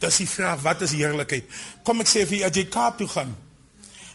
Dis 0.03 0.23
die 0.23 0.29
vraag, 0.31 0.63
wat 0.65 0.83
is 0.87 0.95
heerlikheid? 0.97 1.51
Kom 1.87 2.03
ek 2.03 2.11
sê 2.11 2.25
vir 2.27 2.41
jy 2.41 2.49
as 2.49 2.57
jy 2.59 2.65
Kaap 2.73 2.99
toe 2.99 3.11
gaan, 3.11 3.37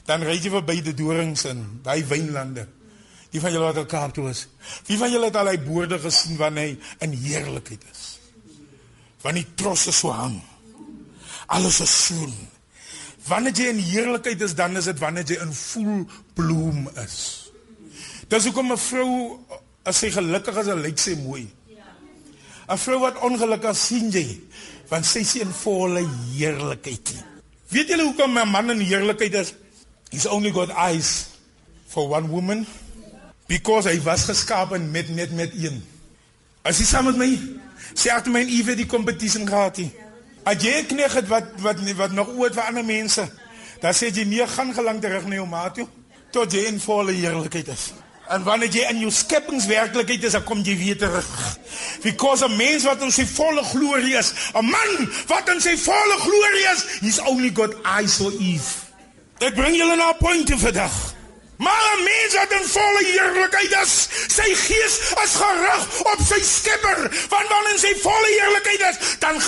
dan 0.08 0.24
ry 0.26 0.36
jy 0.36 0.52
verby 0.52 0.82
die 0.84 0.96
dorings 0.98 1.46
in 1.48 1.64
daai 1.86 2.02
wynlande. 2.08 2.66
Wie 3.32 3.44
van 3.44 3.54
julle 3.54 3.70
wat 3.70 3.80
al 3.84 3.88
Kaap 3.92 4.16
toe 4.16 4.30
is? 4.32 4.48
Wie 4.88 4.98
van 5.00 5.12
julle 5.12 5.30
het 5.30 5.40
al 5.40 5.52
hy 5.52 5.58
boorde 5.64 6.00
gesien 6.02 6.40
wanneer 6.40 6.74
hy 6.74 7.08
in 7.08 7.16
heerlikheid 7.24 7.84
is? 7.92 8.06
Wanneer 9.24 9.48
die 9.48 9.60
trosse 9.60 9.94
so 9.96 10.12
hang. 10.16 10.40
Alles 11.56 11.82
is 11.84 11.96
soen. 12.08 12.36
Wanneer 13.28 13.56
jy 13.56 13.68
in 13.74 13.82
heerlikheid 13.84 14.42
is, 14.42 14.56
dan 14.56 14.78
is 14.80 14.88
dit 14.88 15.00
wanneer 15.00 15.28
jy 15.28 15.38
in 15.44 15.54
vol 15.54 16.06
bloem 16.38 16.88
is. 17.04 17.18
Dis 18.28 18.48
hoekom 18.48 18.72
'n 18.72 18.78
vrou 18.78 19.40
as 19.84 19.98
sy 19.98 20.12
gelukkig 20.12 20.58
is, 20.58 20.68
lyk 20.68 21.00
sy 21.00 21.16
mooi. 21.16 21.48
'n 22.68 22.78
Vrou 22.78 23.00
wat 23.00 23.20
ongelukkig 23.24 23.72
is, 23.72 23.86
sien 23.88 24.12
jy, 24.12 24.42
want 24.90 25.06
sy 25.06 25.24
sien 25.24 25.52
volle 25.64 26.04
heerlikheid. 26.36 27.14
Weet 27.70 27.88
julle 27.88 28.04
hoekom 28.04 28.38
'n 28.38 28.52
man 28.52 28.72
in 28.72 28.80
heerlikheid 28.80 29.34
is? 29.34 29.54
He's 30.12 30.26
only 30.26 30.52
got 30.52 30.70
eyes 30.72 31.28
for 31.88 32.08
one 32.10 32.28
woman 32.28 32.66
because 33.48 33.90
hy 33.90 34.00
was 34.04 34.26
geskaap 34.26 34.78
met 34.78 35.10
net 35.10 35.32
met 35.32 35.52
een. 35.54 35.84
As 36.64 36.80
jy 36.80 36.86
saam 36.86 37.06
met 37.06 37.18
my 37.18 37.32
sê 37.94 38.12
ek 38.12 38.28
my 38.28 38.44
ewe 38.44 38.76
die 38.76 38.86
kompetisie 38.86 39.46
gehad 39.48 39.78
het. 39.78 40.07
As 40.48 40.64
jy 40.64 40.86
kneg 40.88 41.12
het 41.12 41.28
wat 41.28 41.48
wat 41.60 41.80
wat 42.00 42.14
nog 42.16 42.30
ooit 42.40 42.56
vir 42.56 42.70
ander 42.70 42.86
mense, 42.88 43.24
dan 43.82 43.96
sê 43.96 44.14
jy 44.16 44.24
nee, 44.24 44.46
gaan 44.48 44.72
gelang 44.74 45.02
terug 45.04 45.26
na 45.28 45.42
jou 45.42 45.48
maat 45.48 45.76
toe 45.76 45.88
tot 46.32 46.54
jy 46.54 46.68
in 46.70 46.80
volle 46.80 47.16
heerlikheid 47.18 47.68
is. 47.74 47.90
En 48.32 48.44
wanneer 48.44 48.72
jy 48.72 48.86
in 48.92 49.02
jou 49.06 49.12
skepingswerklikheid 49.12 50.24
is, 50.28 50.36
dan 50.36 50.44
kom 50.48 50.62
jy 50.64 50.76
weer 50.80 50.98
terug. 51.00 51.28
Because 52.04 52.46
'n 52.46 52.56
mens 52.56 52.84
wat 52.84 53.02
in 53.02 53.12
sy 53.12 53.26
volle 53.26 53.64
glorie 53.64 54.16
is, 54.16 54.32
'n 54.54 54.66
man 54.66 55.12
wat 55.28 55.50
in 55.50 55.62
sy 55.62 55.76
volle 55.78 56.18
glorie 56.24 56.68
is, 56.72 56.86
he's 57.02 57.20
only 57.20 57.52
got 57.52 57.76
eyes 57.84 58.16
for 58.16 58.32
Eve. 58.32 58.88
Ek 59.40 59.56
bring 59.56 59.76
julle 59.76 59.96
na 59.96 60.12
'n 60.12 60.18
punt 60.20 60.50
vandag. 60.60 60.96
Maar 61.58 61.84
'n 61.98 62.04
mens 62.04 62.34
wat 62.40 62.52
in 62.52 62.68
volle 62.68 63.04
heerlikheid 63.04 63.74
is, 63.84 64.08
sy 64.28 64.50
gees 64.56 64.96
is 65.24 65.36
gerig 65.36 65.77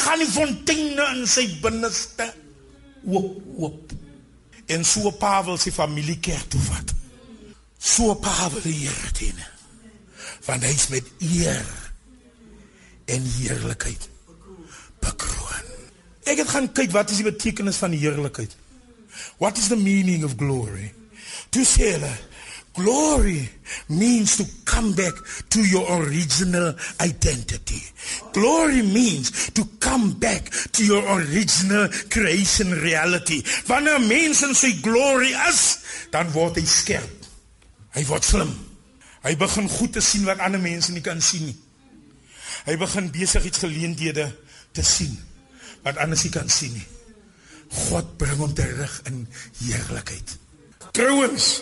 gaan 0.09 0.23
die 0.23 0.31
fonteine 0.31 1.05
in 1.13 1.27
sy 1.29 1.45
binneste 1.61 2.25
oop 3.05 3.35
oop. 3.61 3.91
En 4.73 4.85
so 4.85 5.11
Pavel 5.21 5.59
sy 5.61 5.73
familie 5.73 6.17
kerk 6.23 6.47
toe 6.49 6.61
vat. 6.65 6.93
So 7.77 8.15
Pavel 8.17 8.63
die 8.65 8.73
Here 8.81 9.11
dien. 9.19 9.43
Want 10.47 10.65
hy's 10.65 10.87
met 10.89 11.05
eer 11.21 11.67
en 13.09 13.27
heerlikheid 13.37 14.07
bekroon. 15.03 15.69
Ek 16.29 16.41
het 16.41 16.53
gaan 16.55 16.71
kyk 16.73 16.93
wat 16.93 17.13
is 17.13 17.21
die 17.21 17.29
betekenis 17.29 17.77
van 17.81 17.93
heerlikheid? 17.93 18.55
What 19.37 19.61
is 19.61 19.69
the 19.69 19.77
meaning 19.77 20.25
of 20.25 20.37
glory? 20.41 20.89
To 21.53 21.65
say 21.65 21.97
glory 22.79 23.49
means 23.89 24.37
to 24.37 24.45
come 24.65 24.93
back 24.93 25.13
to 25.49 25.59
your 25.61 25.85
original 26.01 26.73
identity. 27.01 27.83
Glory 28.31 28.81
means 28.81 29.51
to 29.51 29.65
come 29.79 30.13
back 30.13 30.49
to 30.73 30.85
your 30.85 31.03
original 31.19 31.87
creation 32.09 32.71
reality. 32.81 33.43
Wanneer 33.67 33.99
mens 33.99 34.43
in 34.43 34.55
sy 34.55 34.73
glory 34.81 35.35
is, 35.47 35.61
dan 36.11 36.31
word 36.33 36.57
hy 36.57 36.65
skerp. 36.65 37.29
Hy 37.95 38.03
word 38.09 38.23
slim. 38.23 38.53
Hy 39.23 39.35
begin 39.35 39.67
goed 39.67 39.93
te 39.97 40.03
sien 40.03 40.23
wat 40.27 40.39
ander 40.39 40.61
mense 40.63 40.93
nie 40.95 41.03
kan 41.03 41.19
sien 41.21 41.49
nie. 41.51 41.57
Hy 42.65 42.75
begin 42.79 43.11
besigheidsgeleenthede 43.11 44.29
te 44.75 44.85
sien 44.85 45.15
wat 45.83 45.99
anders 45.99 46.23
nie 46.25 46.33
kan 46.33 46.49
sien 46.51 46.75
nie. 46.75 46.87
God 47.89 48.15
bring 48.17 48.39
hom 48.41 48.53
terug 48.57 48.93
in 49.09 49.25
heerlikheid. 49.61 50.37
Trouwens, 50.95 51.59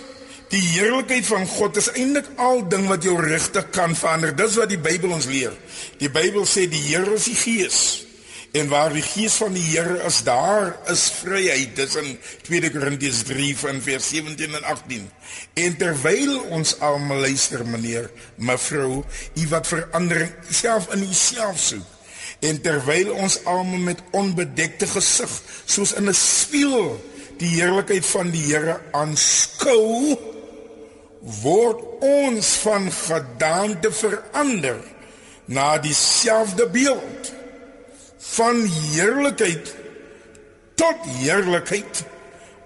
die 0.51 0.63
heerlikheid 0.63 1.27
van 1.27 1.47
God 1.47 1.77
is 1.77 1.91
eintlik 1.93 2.29
al 2.41 2.63
ding 2.69 2.87
wat 2.87 3.03
jou 3.03 3.17
rigting 3.19 3.69
kan 3.75 3.95
verander. 3.95 4.35
Dis 4.35 4.57
wat 4.59 4.71
die 4.71 4.81
Bybel 4.81 5.13
ons 5.17 5.29
leer. 5.31 5.55
Die 6.01 6.11
Bybel 6.11 6.45
sê 6.47 6.67
die 6.71 6.83
Here 6.89 7.17
is 7.17 7.27
die 7.29 7.37
Gees. 7.37 7.79
En 8.55 8.69
waar 8.71 8.93
die 8.95 9.03
Gees 9.03 9.35
van 9.41 9.53
die 9.53 9.65
Here 9.65 9.99
is, 10.07 10.21
daar 10.23 10.77
is 10.91 11.09
vryheid. 11.19 11.75
Dis 11.75 11.97
in 11.99 12.15
2 12.47 12.71
Korintiërs 12.73 13.25
3 13.27 13.51
van 13.59 13.83
vers 13.83 14.07
17 14.13 14.55
en 14.61 14.63
18. 14.63 15.09
En 15.65 15.77
terwyl 15.77 16.39
ons 16.55 16.77
almal 16.79 17.27
luister, 17.27 17.65
meneer, 17.67 18.09
mevrou, 18.39 19.03
u 19.35 19.47
wat 19.51 19.67
verandering 19.67 20.33
self 20.49 20.89
in 20.95 21.05
uself 21.09 21.59
soek 21.59 21.93
En 22.39 22.59
terwyl 22.61 23.13
ons 23.17 23.39
almal 23.49 23.81
met 23.81 24.01
onbedekte 24.15 24.87
gesig 24.91 25.31
soos 25.65 25.93
in 25.97 26.09
'n 26.09 26.13
spieël 26.13 26.99
die 27.37 27.49
heerlikheid 27.57 28.05
van 28.05 28.31
die 28.31 28.43
Here 28.45 28.81
aanskou, 28.91 30.17
word 31.27 31.81
ons 32.03 32.53
van 32.63 32.87
gedaante 32.91 33.91
verander 33.91 34.79
na 35.45 35.77
dieselfde 35.83 36.67
beeld 36.71 37.31
van 38.35 38.61
heerlikheid 38.65 39.73
tot 40.79 41.07
heerlikheid 41.19 42.03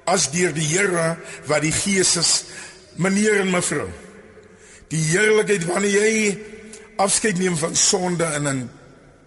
as 0.09 0.29
deur 0.33 0.53
die 0.53 0.67
Here 0.67 1.15
wat 1.49 1.63
die 1.65 1.73
Gees 1.73 2.15
is, 2.19 2.31
meneer 2.99 3.41
en 3.43 3.51
mevrou. 3.53 3.87
Die 4.91 5.01
heerlikheid 5.11 5.65
wanneer 5.69 6.07
jy 6.09 6.33
afskeid 7.01 7.39
neem 7.39 7.55
van 7.57 7.75
sonde 7.75 8.27
in 8.37 8.47
'n 8.47 8.69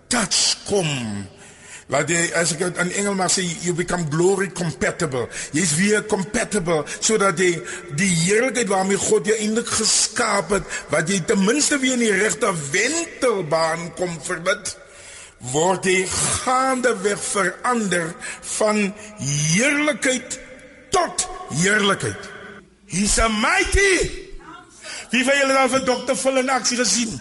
touch 0.08 0.58
kom. 0.68 0.90
Laat 1.92 2.08
jy 2.08 2.20
as 2.40 2.54
ek 2.54 2.62
in 2.70 2.92
Engels 3.00 3.18
maar 3.18 3.32
sê 3.32 3.44
you 3.64 3.74
become 3.76 4.06
glory 4.12 4.48
compatible. 4.56 5.26
Jy's 5.56 5.74
weer 5.76 6.04
compatible 6.08 6.82
sodat 6.94 7.40
jy 7.40 7.50
die 7.98 8.12
heerlikheid 8.24 8.70
waarmee 8.72 9.00
God 9.00 9.28
jou 9.28 9.36
eintlik 9.36 9.68
geskaap 9.68 10.54
het, 10.56 10.70
wat 10.92 11.10
jy 11.12 11.20
ten 11.28 11.44
minste 11.44 11.78
weer 11.82 11.98
in 11.98 12.06
die 12.06 12.14
regte 12.16 12.52
wentelbaan 12.72 13.90
kom 13.98 14.16
verbid 14.24 14.76
word 15.52 15.84
jy 15.84 16.04
gaande 16.08 16.94
weg 17.04 17.20
verander 17.20 18.14
van 18.56 18.80
heerlikheid 19.20 20.38
tot 20.94 21.26
heerlikheid. 21.58 22.30
He's 22.88 23.18
a 23.18 23.28
mighty. 23.28 24.24
Wie 25.10 25.24
van 25.24 25.36
julle 25.36 25.52
het 25.52 25.60
al 25.60 25.72
vir 25.74 25.84
dokter 25.86 26.16
Phil 26.16 26.40
in 26.40 26.52
aksie 26.52 26.78
gesien? 26.78 27.12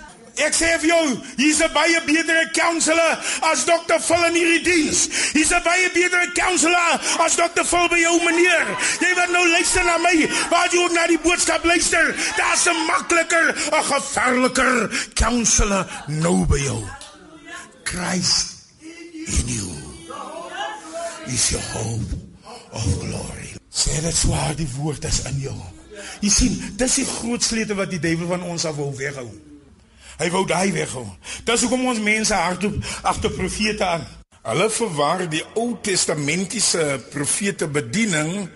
Ek 0.42 0.56
sê 0.58 0.72
vir 0.82 0.90
jou, 0.90 1.22
hier's 1.38 1.62
'n 1.62 1.74
baie 1.74 2.00
betere 2.06 2.50
counselor 2.54 3.20
as 3.42 3.66
Dr. 3.66 4.00
Phil 4.00 4.24
in 4.26 4.34
hierdie 4.34 4.64
diens. 4.64 5.08
Hier's 5.34 5.52
'n 5.52 5.62
baie 5.64 5.90
betere 5.94 6.32
counselor 6.34 7.00
as 7.20 7.36
Dr. 7.36 7.64
Phil 7.64 7.88
by 7.88 8.00
jou 8.02 8.18
meneer. 8.24 8.68
Jy 9.00 9.14
wat 9.16 9.30
nou 9.30 9.48
luister 9.50 9.84
na 9.84 9.98
my, 9.98 10.30
waar 10.50 10.68
jy 10.72 10.80
ook 10.84 10.92
na 10.92 11.08
die 11.08 11.20
boodskap 11.20 11.64
luister, 11.64 12.16
daar's 12.38 12.66
'n 12.66 12.86
makliker, 12.86 13.54
'n 13.54 13.84
gevaarliker 13.84 14.90
counselor 15.14 15.86
nou 16.08 16.46
by 16.46 16.58
jou. 16.58 16.84
Christ 17.84 18.48
in 18.82 19.48
you. 19.48 19.70
Is 21.28 21.50
your 21.50 21.64
hope 21.74 22.10
of 22.72 23.00
glory. 23.00 23.54
Sê 23.70 24.02
dit 24.02 24.16
swaar 24.16 24.56
die 24.56 24.70
woord 24.78 25.06
is 25.06 25.22
in 25.30 25.40
jou. 25.40 25.56
Jy 26.22 26.30
sien, 26.30 26.74
dis 26.76 26.96
die 26.96 27.06
groot 27.06 27.44
sleutel 27.44 27.76
wat 27.76 27.90
die 27.90 28.00
duiwel 28.00 28.28
van 28.28 28.44
ons 28.44 28.66
af 28.66 28.76
wil 28.76 28.96
weghou. 28.98 29.30
Hy 30.18 30.30
wou 30.34 30.46
daai 30.46 30.72
weghou. 30.72 31.06
Dis 31.46 31.62
hoekom 31.62 31.88
ons 31.88 32.00
mense 32.04 32.34
hardop 32.34 32.76
agter 33.04 33.32
profete 33.32 33.86
aan. 33.86 34.06
Hulle 34.44 34.70
verwar 34.70 35.24
die 35.32 35.44
Ou 35.56 35.78
Testamentiese 35.82 37.00
profete 37.14 37.68
bediening 37.68 38.50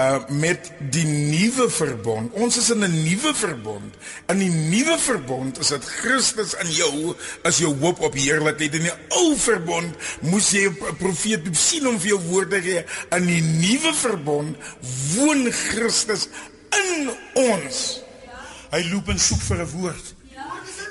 uh 0.00 0.28
met 0.28 0.70
die 0.90 1.04
nuwe 1.04 1.68
verbond. 1.70 2.32
Ons 2.32 2.56
is 2.56 2.70
in 2.70 2.84
'n 2.84 3.02
nuwe 3.04 3.34
verbond. 3.34 3.94
In 4.26 4.38
die 4.38 4.50
nuwe 4.50 4.98
verbond 4.98 5.58
is 5.58 5.68
dit 5.68 5.84
Christus 5.84 6.54
in 6.54 6.70
jou 6.70 7.14
as 7.42 7.58
jou 7.58 7.76
hoop 7.78 8.00
op 8.00 8.14
heerlikheid. 8.14 8.74
In 8.74 8.82
die 8.88 8.98
ou 9.08 9.36
verbond 9.36 9.94
moes 10.20 10.50
jy 10.50 10.68
'n 10.68 10.96
profeet 10.96 11.48
sien 11.52 11.86
om 11.86 12.00
vir 12.00 12.08
jou 12.08 12.20
woorde 12.20 12.62
gee. 12.62 12.84
In 13.10 13.26
die 13.26 13.42
nuwe 13.42 13.94
verbond 13.94 14.56
woon 15.14 15.52
Christus 15.52 16.28
in 16.70 17.10
ons. 17.34 18.00
Hy 18.70 18.82
loop 18.90 19.08
en 19.08 19.18
soek 19.18 19.40
vir 19.40 19.56
'n 19.60 19.70
woord. 19.70 20.14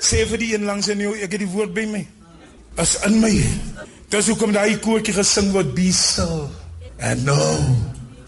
Sê 0.02 0.24
vir 0.26 0.40
die 0.42 0.50
een 0.56 0.66
langs 0.66 0.90
in 0.90 1.04
jou, 1.04 1.14
ek 1.14 1.36
het 1.36 1.44
die 1.44 1.52
woord 1.52 1.74
by 1.76 1.86
my. 1.86 2.02
Is 2.82 2.96
in 3.06 3.20
my. 3.22 3.32
Dis 4.10 4.28
hoekom 4.32 4.52
daai 4.54 4.76
koortjie 4.82 5.14
gesing 5.14 5.52
word, 5.54 5.70
be 5.76 5.92
still 5.94 6.50
and 6.98 7.24
know 7.24 7.76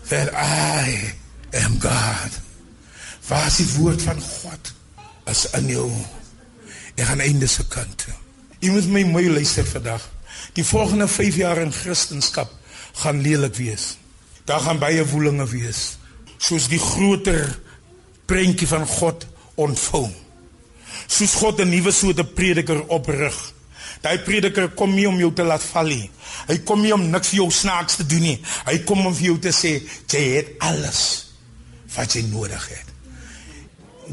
that 0.08 0.30
I 0.34 1.14
am 1.58 1.78
God. 1.82 2.40
Waar 3.28 3.46
is 3.50 3.58
die 3.60 3.70
woord 3.78 4.02
van 4.06 4.20
God? 4.20 4.72
Is 5.30 5.46
in 5.58 5.68
jou. 5.72 5.88
Ek 6.94 7.08
gaan 7.10 7.24
einde 7.24 7.48
se 7.50 7.66
kant. 7.68 8.06
Jy 8.62 8.72
moet 8.72 8.90
my 8.92 9.04
mooi 9.10 9.26
luister 9.32 9.66
vandag. 9.66 10.02
Die 10.54 10.64
volgende 10.64 11.08
5 11.10 11.36
jaar 11.42 11.58
in 11.58 11.72
Christendom 11.74 12.48
gaan 13.02 13.20
lelik 13.20 13.56
wees. 13.58 13.96
Daar 14.46 14.60
gaan 14.60 14.78
baie 14.78 15.02
woelinge 15.08 15.46
wees. 15.50 15.96
Soos 16.38 16.68
die 16.70 16.78
groter 16.78 17.48
prentjie 18.30 18.68
van 18.68 18.86
God 18.86 19.26
ontvou. 19.58 20.06
Soos 21.06 21.34
God 21.34 21.60
'n 21.60 21.68
nuwe 21.68 21.92
soort 21.92 22.34
prediker 22.34 22.86
oprig. 22.86 23.54
Daai 24.00 24.18
prediker 24.18 24.68
kom 24.76 24.94
nie 24.94 25.06
om 25.08 25.18
jou 25.18 25.32
te 25.32 25.42
laat 25.42 25.62
val 25.62 25.86
nie. 25.86 26.10
Hy 26.48 26.58
kom 26.68 26.82
nie 26.82 26.92
om 26.92 27.10
niks 27.10 27.28
vir 27.28 27.36
jou 27.36 27.50
snaaks 27.50 27.96
te 27.96 28.06
doen 28.06 28.22
nie. 28.22 28.40
Hy 28.66 28.78
kom 28.84 29.06
om 29.06 29.14
vir 29.14 29.26
jou 29.26 29.38
te 29.38 29.52
sê 29.52 29.80
jy 30.12 30.24
het 30.36 30.50
alles 30.58 31.00
wat 31.94 32.12
jy 32.12 32.22
nodig 32.28 32.68
het. 32.68 32.92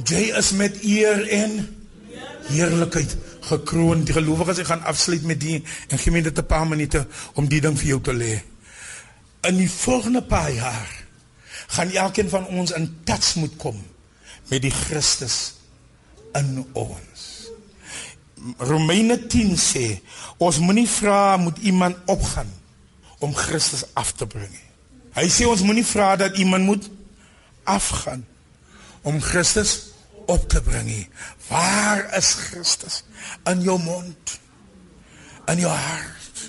Jy 0.08 0.32
is 0.38 0.52
met 0.56 0.80
eer 0.84 1.28
en 1.28 1.58
heerlikheid 2.48 3.18
gekroon. 3.50 4.06
Die 4.08 4.16
gelowiges 4.16 4.64
gaan 4.68 4.84
afsluit 4.88 5.24
met 5.28 5.40
die 5.42 5.60
en 5.90 6.00
gee 6.00 6.12
my 6.12 6.22
dit 6.22 6.38
'n 6.38 6.46
paar 6.46 6.68
minute 6.68 7.08
om 7.34 7.48
die 7.48 7.62
ding 7.62 7.78
vir 7.78 7.88
jou 7.88 8.02
te 8.02 8.14
lê. 8.14 8.42
In 9.42 9.58
die 9.58 9.70
volgende 9.70 10.22
paar 10.22 10.52
jaar 10.52 10.90
gaan 11.68 11.92
elkeen 11.92 12.30
van 12.30 12.48
ons 12.48 12.72
in 12.72 13.02
touch 13.04 13.36
moet 13.36 13.56
kom 13.58 13.84
met 14.48 14.62
die 14.62 14.72
Christus 14.72 15.61
in 16.38 16.66
ons. 16.74 17.28
Romeine 18.58 19.18
10 19.28 19.54
sê 19.60 19.86
ons 20.42 20.60
moenie 20.64 20.88
vra 20.90 21.38
moet 21.38 21.58
iemand 21.62 21.98
opgaan 22.10 22.50
om 23.22 23.36
Christus 23.38 23.86
af 23.94 24.16
te 24.18 24.26
bring 24.26 24.50
nie. 24.50 24.68
Hy 25.14 25.28
sê 25.30 25.46
ons 25.46 25.62
moenie 25.66 25.86
vra 25.86 26.16
dat 26.18 26.38
iemand 26.42 26.66
moet 26.66 26.88
afgaan 27.70 28.24
om 29.06 29.20
Christus 29.22 29.92
op 30.26 30.48
te 30.50 30.62
bring 30.66 30.88
nie. 30.88 31.06
Waar 31.50 32.08
is 32.18 32.34
Christus 32.48 33.04
in 33.50 33.62
jou 33.62 33.78
mond? 33.82 34.40
In 35.52 35.62
jou 35.62 35.72
hart? 35.72 36.48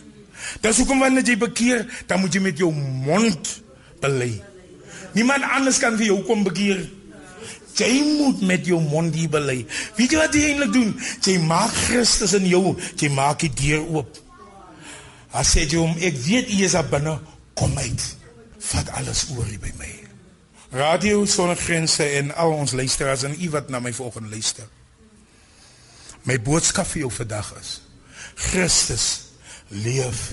Dis 0.63 0.79
hoekom 0.81 1.03
wanneer 1.03 1.27
jy 1.27 1.37
bekeer, 1.41 1.85
dan 2.07 2.21
moet 2.23 2.35
jy 2.35 2.43
met 2.45 2.59
jou 2.61 2.71
mond 2.73 3.53
bely. 4.01 4.33
Niemand 5.17 5.45
anders 5.45 5.81
kan 5.83 5.97
vir 5.99 6.13
jou 6.13 6.21
kom 6.29 6.45
bekeer 6.47 6.85
nie. 6.85 7.02
Jy 7.77 7.93
moet 8.19 8.41
met 8.45 8.67
jou 8.67 8.81
mond 8.81 9.15
hier 9.15 9.31
bely. 9.33 9.63
Weet 9.97 10.13
jy 10.13 10.21
wat 10.21 10.35
jy 10.37 10.43
eintlik 10.51 10.73
doen? 10.75 10.93
Jy 11.25 11.39
maak 11.47 11.73
Christus 11.87 12.35
in 12.37 12.47
jou, 12.51 12.77
jy 13.01 13.09
maak 13.15 13.45
die 13.47 13.53
deur 13.63 13.87
oop. 13.99 14.19
As 15.33 15.55
jy 15.57 15.65
hom, 15.77 15.97
ek 15.97 16.19
weet 16.27 16.53
jy 16.53 16.69
is 16.69 16.77
binne, 16.93 17.17
kom 17.57 17.73
uit. 17.79 18.09
Vat 18.73 18.93
alles 19.01 19.27
oor 19.33 19.49
hier 19.49 19.61
by 19.63 19.73
my. 19.81 19.91
Radio 20.73 21.25
sonder 21.29 21.57
grense 21.57 22.05
en 22.17 22.31
al 22.41 22.53
ons 22.53 22.73
luisteraars 22.73 23.27
en 23.29 23.35
u 23.37 23.51
wat 23.53 23.69
na 23.69 23.81
my 23.81 23.93
volgende 23.93 24.31
luister. 24.33 24.69
My 26.25 26.39
boodskap 26.41 26.87
vir 26.87 27.05
jou 27.05 27.11
vandag 27.13 27.51
is: 27.61 27.75
Christus 28.35 29.07
leef 29.69 30.33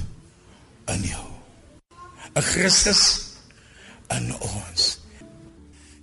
in 0.87 1.03
jou. 1.03 1.27
'n 2.35 2.41
Christus 2.41 3.35
in 4.07 4.31
ons. 4.39 4.98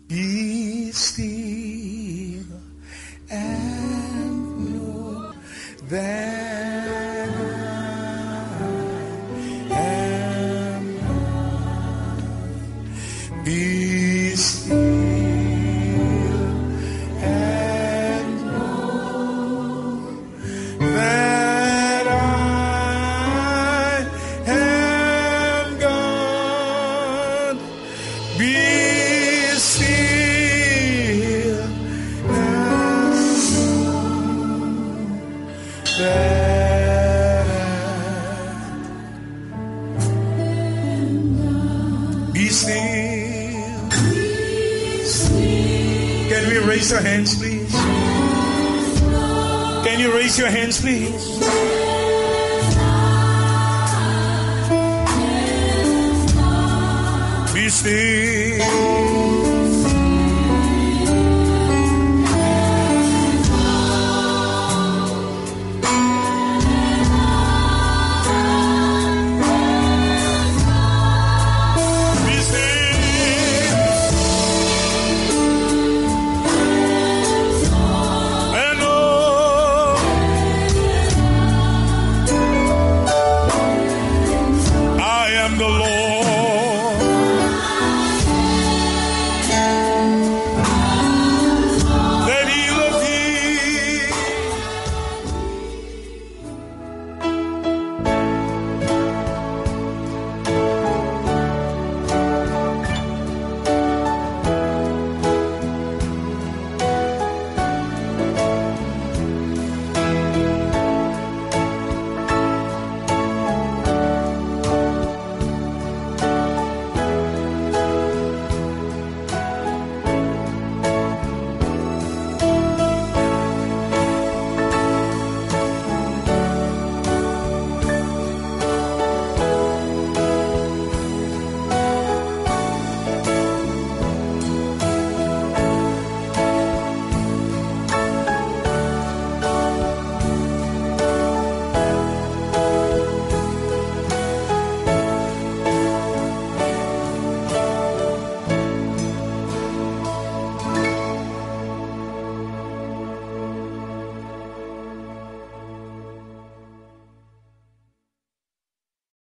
Be 0.08 0.92
still 0.92 2.44
and 3.28 4.72
know 4.72 5.32
that 5.88 6.75
Still. 42.48 42.74
Can 46.28 46.48
we 46.48 46.58
raise 46.66 46.92
our 46.92 47.00
hands, 47.00 47.36
please? 47.38 47.72
Can 49.84 50.00
you 50.00 50.12
raise 50.14 50.38
your 50.38 50.48
hands, 50.48 50.80
please? 50.80 51.12
Be 57.54 57.68
still. 57.68 58.55